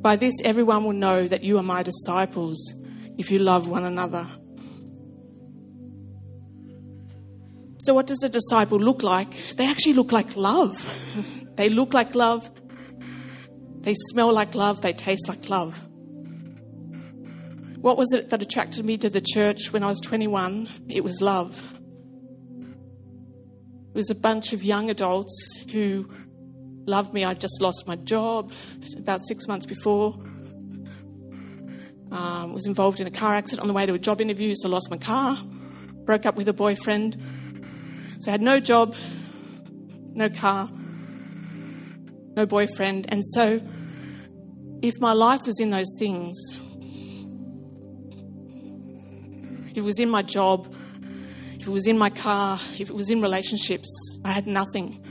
By 0.00 0.16
this, 0.16 0.34
everyone 0.44 0.84
will 0.84 0.92
know 0.92 1.26
that 1.26 1.42
you 1.42 1.58
are 1.58 1.62
my 1.62 1.82
disciples 1.82 2.72
if 3.16 3.30
you 3.30 3.40
love 3.40 3.68
one 3.68 3.84
another. 3.84 4.28
So, 7.80 7.94
what 7.94 8.06
does 8.06 8.22
a 8.22 8.28
disciple 8.28 8.78
look 8.78 9.02
like? 9.02 9.56
They 9.56 9.68
actually 9.68 9.94
look 9.94 10.12
like 10.12 10.36
love. 10.36 10.76
They 11.58 11.68
look 11.70 11.92
like 11.92 12.14
love. 12.14 12.48
They 13.80 13.94
smell 14.10 14.32
like 14.32 14.54
love. 14.54 14.80
They 14.80 14.92
taste 14.92 15.26
like 15.26 15.48
love. 15.48 15.84
What 17.80 17.96
was 17.96 18.12
it 18.12 18.30
that 18.30 18.40
attracted 18.40 18.84
me 18.84 18.96
to 18.98 19.10
the 19.10 19.20
church 19.20 19.72
when 19.72 19.82
I 19.82 19.88
was 19.88 20.00
21? 20.00 20.68
It 20.88 21.02
was 21.02 21.20
love. 21.20 21.60
It 23.88 23.94
was 23.94 24.08
a 24.08 24.14
bunch 24.14 24.52
of 24.52 24.62
young 24.62 24.88
adults 24.88 25.64
who 25.72 26.08
loved 26.88 27.12
me. 27.12 27.24
I'd 27.24 27.40
just 27.40 27.60
lost 27.60 27.86
my 27.86 27.96
job 27.96 28.52
about 28.96 29.20
six 29.26 29.46
months 29.46 29.66
before. 29.66 30.18
Um, 32.10 32.54
was 32.54 32.66
involved 32.66 33.00
in 33.00 33.06
a 33.06 33.10
car 33.10 33.34
accident 33.34 33.60
on 33.60 33.68
the 33.68 33.74
way 33.74 33.84
to 33.84 33.92
a 33.92 33.98
job 33.98 34.20
interview, 34.20 34.54
so 34.56 34.68
lost 34.68 34.90
my 34.90 34.96
car. 34.96 35.36
Broke 36.04 36.24
up 36.24 36.36
with 36.36 36.48
a 36.48 36.54
boyfriend. 36.54 37.16
So 38.20 38.30
I 38.30 38.32
had 38.32 38.40
no 38.40 38.58
job, 38.58 38.96
no 40.14 40.30
car, 40.30 40.70
no 42.34 42.46
boyfriend. 42.46 43.06
And 43.10 43.24
so 43.24 43.60
if 44.80 44.98
my 45.00 45.12
life 45.12 45.46
was 45.46 45.60
in 45.60 45.70
those 45.70 45.94
things, 45.98 46.36
if 49.70 49.76
it 49.76 49.82
was 49.82 50.00
in 50.00 50.08
my 50.08 50.22
job, 50.22 50.74
if 51.60 51.66
it 51.66 51.70
was 51.70 51.86
in 51.86 51.98
my 51.98 52.10
car, 52.10 52.58
if 52.78 52.88
it 52.88 52.94
was 52.94 53.10
in 53.10 53.20
relationships, 53.20 53.88
I 54.24 54.32
had 54.32 54.46
nothing. 54.46 55.04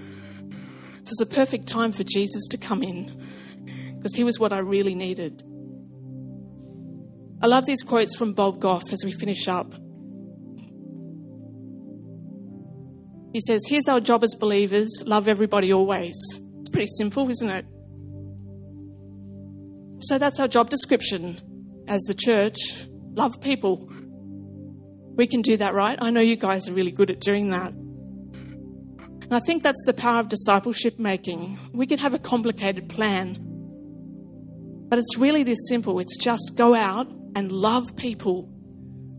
So 1.08 1.12
it's 1.12 1.22
a 1.22 1.36
perfect 1.36 1.70
time 1.70 1.94
for 1.94 2.04
Jesus 2.04 2.48
to 2.50 2.58
come 2.58 2.84
in 2.84 3.96
because 3.96 4.14
he 4.14 4.26
was 4.26 4.40
what 4.40 4.52
I 4.52 4.58
really 4.58 4.94
needed. 4.94 5.42
I 7.42 7.48
love 7.48 7.66
these 7.66 7.82
quotes 7.82 8.18
from 8.18 8.34
Bob 8.34 8.60
Goff 8.60 8.92
as 8.92 9.06
we 9.06 9.14
finish 9.14 9.48
up. 9.48 9.72
He 13.32 13.40
says, 13.40 13.62
Here's 13.66 13.88
our 13.88 14.02
job 14.02 14.26
as 14.26 14.36
believers 14.36 14.90
love 15.06 15.30
everybody 15.30 15.72
always. 15.72 16.18
It's 16.60 16.70
pretty 16.72 16.92
simple, 16.98 17.30
isn't 17.30 17.50
it? 17.50 17.66
So 20.02 20.18
that's 20.18 20.42
our 20.42 20.50
job 20.50 20.70
description 20.70 21.40
as 21.88 22.02
the 22.02 22.16
church 22.16 22.58
love 23.14 23.40
people. 23.40 23.90
We 25.16 25.26
can 25.26 25.42
do 25.42 25.56
that, 25.56 25.74
right? 25.74 25.98
I 26.02 26.10
know 26.10 26.20
you 26.20 26.36
guys 26.36 26.68
are 26.68 26.74
really 26.74 26.92
good 26.92 27.10
at 27.10 27.22
doing 27.22 27.52
that. 27.52 27.72
And 29.30 29.36
I 29.36 29.40
think 29.40 29.62
that's 29.62 29.84
the 29.86 29.94
power 29.94 30.22
of 30.22 30.30
discipleship 30.30 31.00
making. 31.00 31.60
We 31.74 31.86
can 31.86 32.00
have 32.00 32.14
a 32.14 32.20
complicated 32.20 32.88
plan, 32.88 33.38
but 34.88 35.00
it's 35.00 35.18
really 35.18 35.44
this 35.44 35.68
simple. 35.68 36.00
It's 36.00 36.18
just 36.18 36.54
go 36.56 36.74
out 36.74 37.12
and 37.36 37.52
love 37.52 37.94
people, 37.98 38.50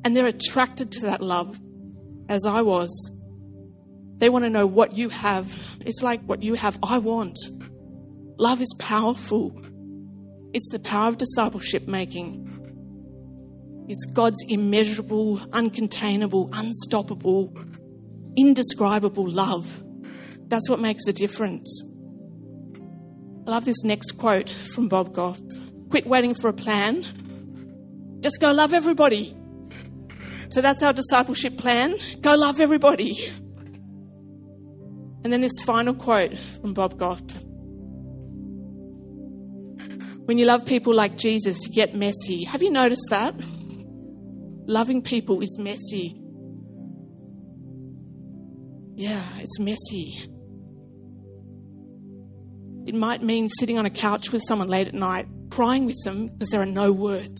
and 0.04 0.16
they're 0.16 0.24
attracted 0.24 0.92
to 0.92 1.00
that 1.02 1.20
love, 1.20 1.60
as 2.30 2.46
I 2.46 2.62
was. 2.62 3.12
They 4.16 4.30
want 4.30 4.46
to 4.46 4.50
know 4.50 4.66
what 4.66 4.96
you 4.96 5.10
have. 5.10 5.54
It's 5.80 6.02
like 6.02 6.22
what 6.22 6.42
you 6.42 6.54
have, 6.54 6.78
I 6.82 6.96
want. 6.98 7.38
Love 8.38 8.62
is 8.62 8.74
powerful. 8.78 9.60
It's 10.54 10.70
the 10.70 10.78
power 10.78 11.08
of 11.08 11.18
discipleship 11.18 11.86
making. 11.86 12.46
It's 13.88 14.06
God's 14.06 14.42
immeasurable, 14.48 15.38
uncontainable, 15.50 16.48
unstoppable, 16.52 17.54
indescribable 18.38 19.28
love. 19.28 19.84
That's 20.48 20.68
what 20.68 20.80
makes 20.80 21.06
a 21.06 21.12
difference. 21.12 21.82
I 23.46 23.50
love 23.50 23.64
this 23.64 23.84
next 23.84 24.18
quote 24.18 24.50
from 24.74 24.88
Bob 24.88 25.14
Goff 25.14 25.38
Quit 25.90 26.06
waiting 26.06 26.34
for 26.34 26.48
a 26.48 26.52
plan. 26.52 27.02
Just 28.20 28.40
go 28.40 28.52
love 28.52 28.74
everybody. 28.74 29.34
So 30.50 30.60
that's 30.60 30.82
our 30.82 30.92
discipleship 30.92 31.56
plan. 31.56 31.94
Go 32.20 32.34
love 32.34 32.60
everybody. 32.60 33.26
And 35.24 35.32
then 35.32 35.40
this 35.40 35.60
final 35.64 35.94
quote 35.94 36.36
from 36.60 36.74
Bob 36.74 36.98
Goff 36.98 37.22
When 40.26 40.36
you 40.36 40.44
love 40.44 40.66
people 40.66 40.94
like 40.94 41.16
Jesus, 41.16 41.66
you 41.66 41.72
get 41.72 41.94
messy. 41.94 42.44
Have 42.44 42.62
you 42.62 42.70
noticed 42.70 43.06
that? 43.10 43.34
Loving 44.66 45.00
people 45.00 45.40
is 45.40 45.56
messy. 45.58 46.20
Yeah, 48.94 49.24
it's 49.38 49.58
messy. 49.58 50.28
It 52.88 52.94
might 52.94 53.22
mean 53.22 53.50
sitting 53.50 53.78
on 53.78 53.84
a 53.84 53.90
couch 53.90 54.32
with 54.32 54.42
someone 54.48 54.66
late 54.68 54.88
at 54.88 54.94
night, 54.94 55.26
crying 55.50 55.84
with 55.84 56.02
them 56.04 56.28
because 56.28 56.48
there 56.48 56.62
are 56.62 56.64
no 56.64 56.90
words. 56.90 57.38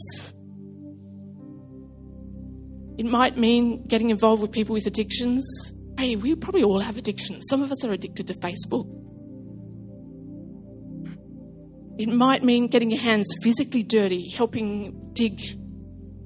It 2.98 3.06
might 3.06 3.38
mean 3.38 3.86
getting 3.86 4.10
involved 4.10 4.42
with 4.42 4.52
people 4.52 4.74
with 4.74 4.86
addictions. 4.86 5.46
Hey, 5.98 6.16
we 6.16 6.34
probably 6.34 6.64
all 6.64 6.80
have 6.80 6.98
addictions. 6.98 7.46
Some 7.48 7.62
of 7.62 7.72
us 7.72 7.82
are 7.82 7.90
addicted 7.90 8.26
to 8.26 8.34
Facebook. 8.34 8.84
It 11.98 12.10
might 12.10 12.44
mean 12.44 12.66
getting 12.66 12.90
your 12.90 13.00
hands 13.00 13.26
physically 13.42 13.82
dirty, 13.82 14.28
helping 14.28 15.12
dig 15.14 15.40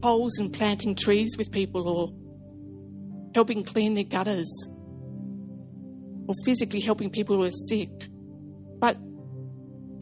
holes 0.02 0.36
and 0.40 0.52
planting 0.52 0.96
trees 0.96 1.36
with 1.38 1.52
people, 1.52 1.88
or 1.88 2.08
helping 3.36 3.62
clean 3.62 3.94
their 3.94 4.02
gutters, 4.02 4.52
or 6.26 6.34
physically 6.44 6.80
helping 6.80 7.08
people 7.08 7.36
who 7.36 7.44
are 7.44 7.52
sick. 7.68 7.88
But 8.80 8.96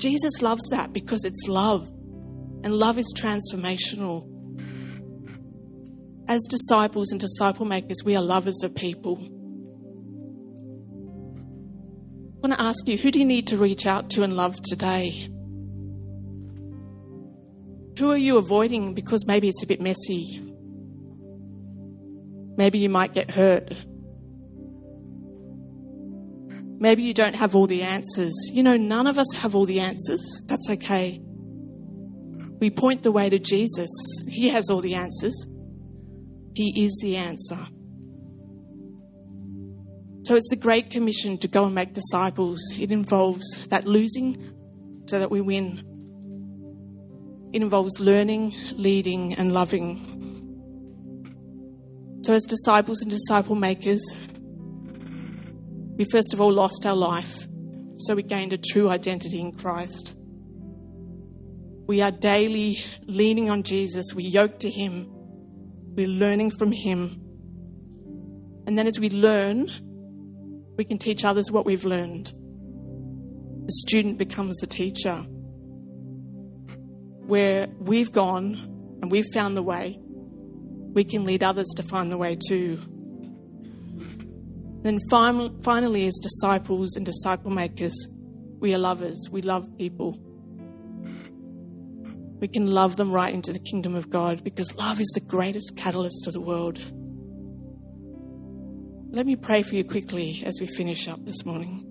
Jesus 0.00 0.40
loves 0.40 0.66
that 0.70 0.94
because 0.94 1.24
it's 1.24 1.46
love, 1.46 1.86
and 2.64 2.72
love 2.72 2.96
is 2.96 3.12
transformational. 3.14 4.26
As 6.26 6.40
disciples 6.48 7.10
and 7.12 7.20
disciple 7.20 7.66
makers, 7.66 7.98
we 8.02 8.16
are 8.16 8.22
lovers 8.22 8.62
of 8.64 8.74
people. 8.74 9.18
I 12.32 12.48
want 12.48 12.54
to 12.54 12.62
ask 12.62 12.88
you 12.88 12.96
who 12.96 13.10
do 13.10 13.18
you 13.18 13.26
need 13.26 13.48
to 13.48 13.58
reach 13.58 13.84
out 13.84 14.08
to 14.10 14.22
and 14.22 14.34
love 14.34 14.62
today? 14.62 15.28
Who 17.98 18.10
are 18.10 18.16
you 18.16 18.38
avoiding 18.38 18.94
because 18.94 19.26
maybe 19.26 19.50
it's 19.50 19.62
a 19.62 19.66
bit 19.66 19.82
messy? 19.82 20.42
Maybe 22.56 22.78
you 22.78 22.88
might 22.88 23.12
get 23.12 23.30
hurt. 23.30 23.74
Maybe 26.80 27.02
you 27.02 27.12
don't 27.12 27.34
have 27.36 27.54
all 27.54 27.66
the 27.66 27.82
answers. 27.82 28.32
You 28.50 28.62
know, 28.62 28.78
none 28.78 29.06
of 29.06 29.18
us 29.18 29.26
have 29.36 29.54
all 29.54 29.66
the 29.66 29.80
answers. 29.80 30.40
That's 30.46 30.70
okay. 30.70 31.20
We 32.58 32.70
point 32.70 33.02
the 33.02 33.12
way 33.12 33.28
to 33.28 33.38
Jesus. 33.38 33.90
He 34.26 34.48
has 34.48 34.70
all 34.70 34.80
the 34.80 34.94
answers. 34.94 35.46
He 36.54 36.84
is 36.86 36.98
the 37.02 37.18
answer. 37.18 37.58
So 40.24 40.36
it's 40.36 40.48
the 40.48 40.56
Great 40.56 40.88
Commission 40.88 41.36
to 41.38 41.48
go 41.48 41.66
and 41.66 41.74
make 41.74 41.92
disciples. 41.92 42.60
It 42.78 42.90
involves 42.90 43.66
that 43.68 43.86
losing 43.86 44.52
so 45.06 45.18
that 45.18 45.30
we 45.30 45.42
win. 45.42 45.82
It 47.52 47.60
involves 47.60 48.00
learning, 48.00 48.54
leading, 48.72 49.34
and 49.34 49.52
loving. 49.52 50.06
So, 52.22 52.34
as 52.34 52.44
disciples 52.44 53.02
and 53.02 53.10
disciple 53.10 53.54
makers, 53.54 54.02
we 56.00 56.06
first 56.10 56.32
of 56.32 56.40
all 56.40 56.50
lost 56.50 56.86
our 56.86 56.96
life, 56.96 57.46
so 57.98 58.14
we 58.14 58.22
gained 58.22 58.54
a 58.54 58.56
true 58.56 58.88
identity 58.88 59.38
in 59.38 59.52
Christ. 59.52 60.14
We 61.86 62.00
are 62.00 62.10
daily 62.10 62.82
leaning 63.02 63.50
on 63.50 63.64
Jesus, 63.64 64.14
we 64.14 64.24
yoke 64.24 64.60
to 64.60 64.70
Him, 64.70 65.08
we're 65.10 66.08
learning 66.08 66.52
from 66.52 66.72
Him. 66.72 67.20
And 68.66 68.78
then 68.78 68.86
as 68.86 68.98
we 68.98 69.10
learn, 69.10 69.68
we 70.78 70.86
can 70.86 70.96
teach 70.96 71.22
others 71.22 71.50
what 71.50 71.66
we've 71.66 71.84
learned. 71.84 72.32
The 73.66 73.72
student 73.86 74.16
becomes 74.16 74.56
the 74.56 74.66
teacher. 74.66 75.16
Where 77.26 77.66
we've 77.78 78.10
gone 78.10 78.54
and 79.02 79.10
we've 79.10 79.28
found 79.34 79.54
the 79.54 79.62
way, 79.62 79.98
we 80.00 81.04
can 81.04 81.26
lead 81.26 81.42
others 81.42 81.68
to 81.76 81.82
find 81.82 82.10
the 82.10 82.16
way 82.16 82.38
too. 82.48 82.78
Then 84.82 84.98
finally, 85.08 86.06
as 86.06 86.14
disciples 86.14 86.96
and 86.96 87.04
disciple 87.04 87.50
makers, 87.50 87.94
we 88.60 88.74
are 88.74 88.78
lovers. 88.78 89.28
We 89.30 89.42
love 89.42 89.66
people. 89.78 90.18
We 92.40 92.48
can 92.48 92.66
love 92.66 92.96
them 92.96 93.12
right 93.12 93.32
into 93.32 93.52
the 93.52 93.58
kingdom 93.58 93.94
of 93.94 94.08
God 94.08 94.42
because 94.42 94.74
love 94.76 94.98
is 94.98 95.10
the 95.14 95.20
greatest 95.20 95.76
catalyst 95.76 96.26
of 96.26 96.32
the 96.32 96.40
world. 96.40 96.78
Let 99.12 99.26
me 99.26 99.36
pray 99.36 99.62
for 99.62 99.74
you 99.74 99.84
quickly 99.84 100.42
as 100.46 100.58
we 100.60 100.66
finish 100.66 101.08
up 101.08 101.26
this 101.26 101.44
morning. 101.44 101.86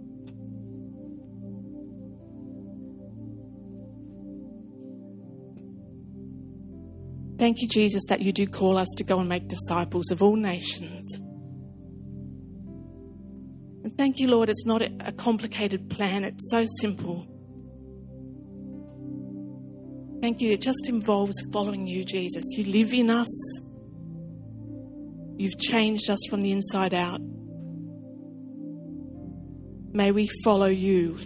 Thank 7.37 7.61
you, 7.61 7.67
Jesus, 7.67 8.03
that 8.09 8.21
you 8.21 8.31
do 8.31 8.47
call 8.47 8.77
us 8.77 8.89
to 8.97 9.03
go 9.03 9.19
and 9.19 9.29
make 9.29 9.47
disciples 9.47 10.11
of 10.11 10.23
all 10.23 10.35
nations. 10.35 11.19
And 13.83 13.97
thank 13.97 14.19
you, 14.19 14.27
Lord, 14.27 14.49
it's 14.49 14.65
not 14.65 14.81
a 14.81 15.11
complicated 15.13 15.89
plan, 15.89 16.25
it's 16.25 16.49
so 16.51 16.65
simple. 16.81 17.25
Thank 20.21 20.41
you, 20.41 20.51
it 20.51 20.61
just 20.61 20.89
involves 20.89 21.35
following 21.53 21.87
you, 21.87 22.03
Jesus. 22.03 22.43
You 22.57 22.65
live 22.65 22.93
in 22.93 23.09
us, 23.09 23.61
you've 25.37 25.57
changed 25.57 26.09
us 26.09 26.19
from 26.29 26.41
the 26.41 26.51
inside 26.51 26.93
out. 26.93 27.21
May 29.91 30.11
we 30.11 30.29
follow 30.43 30.67
you 30.67 31.17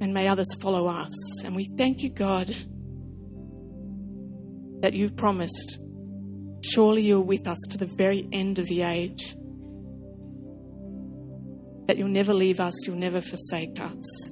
and 0.00 0.12
may 0.12 0.28
others 0.28 0.54
follow 0.60 0.86
us. 0.86 1.14
And 1.42 1.56
we 1.56 1.70
thank 1.78 2.02
you, 2.02 2.10
God, 2.10 2.54
that 4.80 4.92
you've 4.92 5.16
promised. 5.16 5.80
Surely 6.62 7.02
you're 7.02 7.22
with 7.22 7.48
us 7.48 7.58
to 7.70 7.78
the 7.78 7.86
very 7.86 8.28
end 8.30 8.58
of 8.58 8.66
the 8.66 8.82
age 8.82 9.34
that 11.86 11.98
you'll 11.98 12.08
never 12.08 12.34
leave 12.34 12.60
us, 12.60 12.74
you'll 12.86 12.96
never 12.96 13.20
forsake 13.20 13.80
us. 13.80 14.30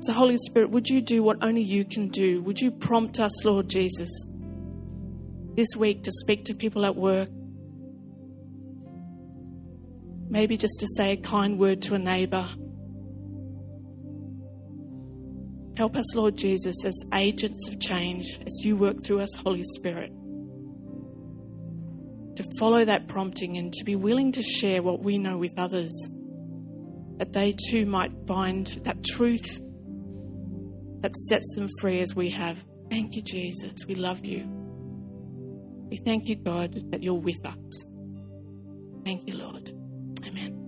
So, 0.00 0.12
Holy 0.12 0.36
Spirit, 0.38 0.70
would 0.70 0.88
you 0.88 1.00
do 1.00 1.22
what 1.22 1.42
only 1.42 1.62
you 1.62 1.84
can 1.84 2.08
do? 2.08 2.42
Would 2.42 2.60
you 2.60 2.70
prompt 2.70 3.18
us, 3.18 3.44
Lord 3.44 3.68
Jesus, 3.68 4.10
this 5.54 5.68
week 5.76 6.04
to 6.04 6.12
speak 6.12 6.44
to 6.44 6.54
people 6.54 6.84
at 6.86 6.94
work? 6.94 7.28
Maybe 10.28 10.56
just 10.56 10.78
to 10.80 10.86
say 10.96 11.12
a 11.12 11.16
kind 11.16 11.58
word 11.58 11.82
to 11.82 11.94
a 11.94 11.98
neighbour. 11.98 12.48
Help 15.76 15.96
us, 15.96 16.14
Lord 16.14 16.36
Jesus, 16.36 16.84
as 16.84 16.94
agents 17.14 17.68
of 17.68 17.80
change, 17.80 18.38
as 18.46 18.60
you 18.62 18.76
work 18.76 19.04
through 19.04 19.20
us, 19.20 19.34
Holy 19.34 19.62
Spirit 19.62 20.12
to 22.36 22.48
follow 22.58 22.84
that 22.84 23.08
prompting 23.08 23.56
and 23.56 23.72
to 23.72 23.84
be 23.84 23.96
willing 23.96 24.32
to 24.32 24.42
share 24.42 24.82
what 24.82 25.02
we 25.02 25.18
know 25.18 25.36
with 25.38 25.58
others, 25.58 25.92
that 27.18 27.32
they 27.32 27.54
too 27.70 27.86
might 27.86 28.12
find 28.26 28.66
that 28.84 29.02
truth 29.04 29.60
that 31.00 31.14
sets 31.28 31.54
them 31.54 31.68
free 31.80 32.00
as 32.00 32.14
we 32.14 32.30
have. 32.30 32.58
Thank 32.90 33.14
you, 33.16 33.22
Jesus. 33.22 33.86
We 33.86 33.94
love 33.94 34.24
you. 34.24 34.46
We 35.90 35.98
thank 35.98 36.28
you, 36.28 36.36
God, 36.36 36.90
that 36.90 37.02
you're 37.02 37.20
with 37.20 37.44
us. 37.46 37.84
Thank 39.04 39.26
you, 39.28 39.36
Lord. 39.36 39.70
Amen. 40.26 40.65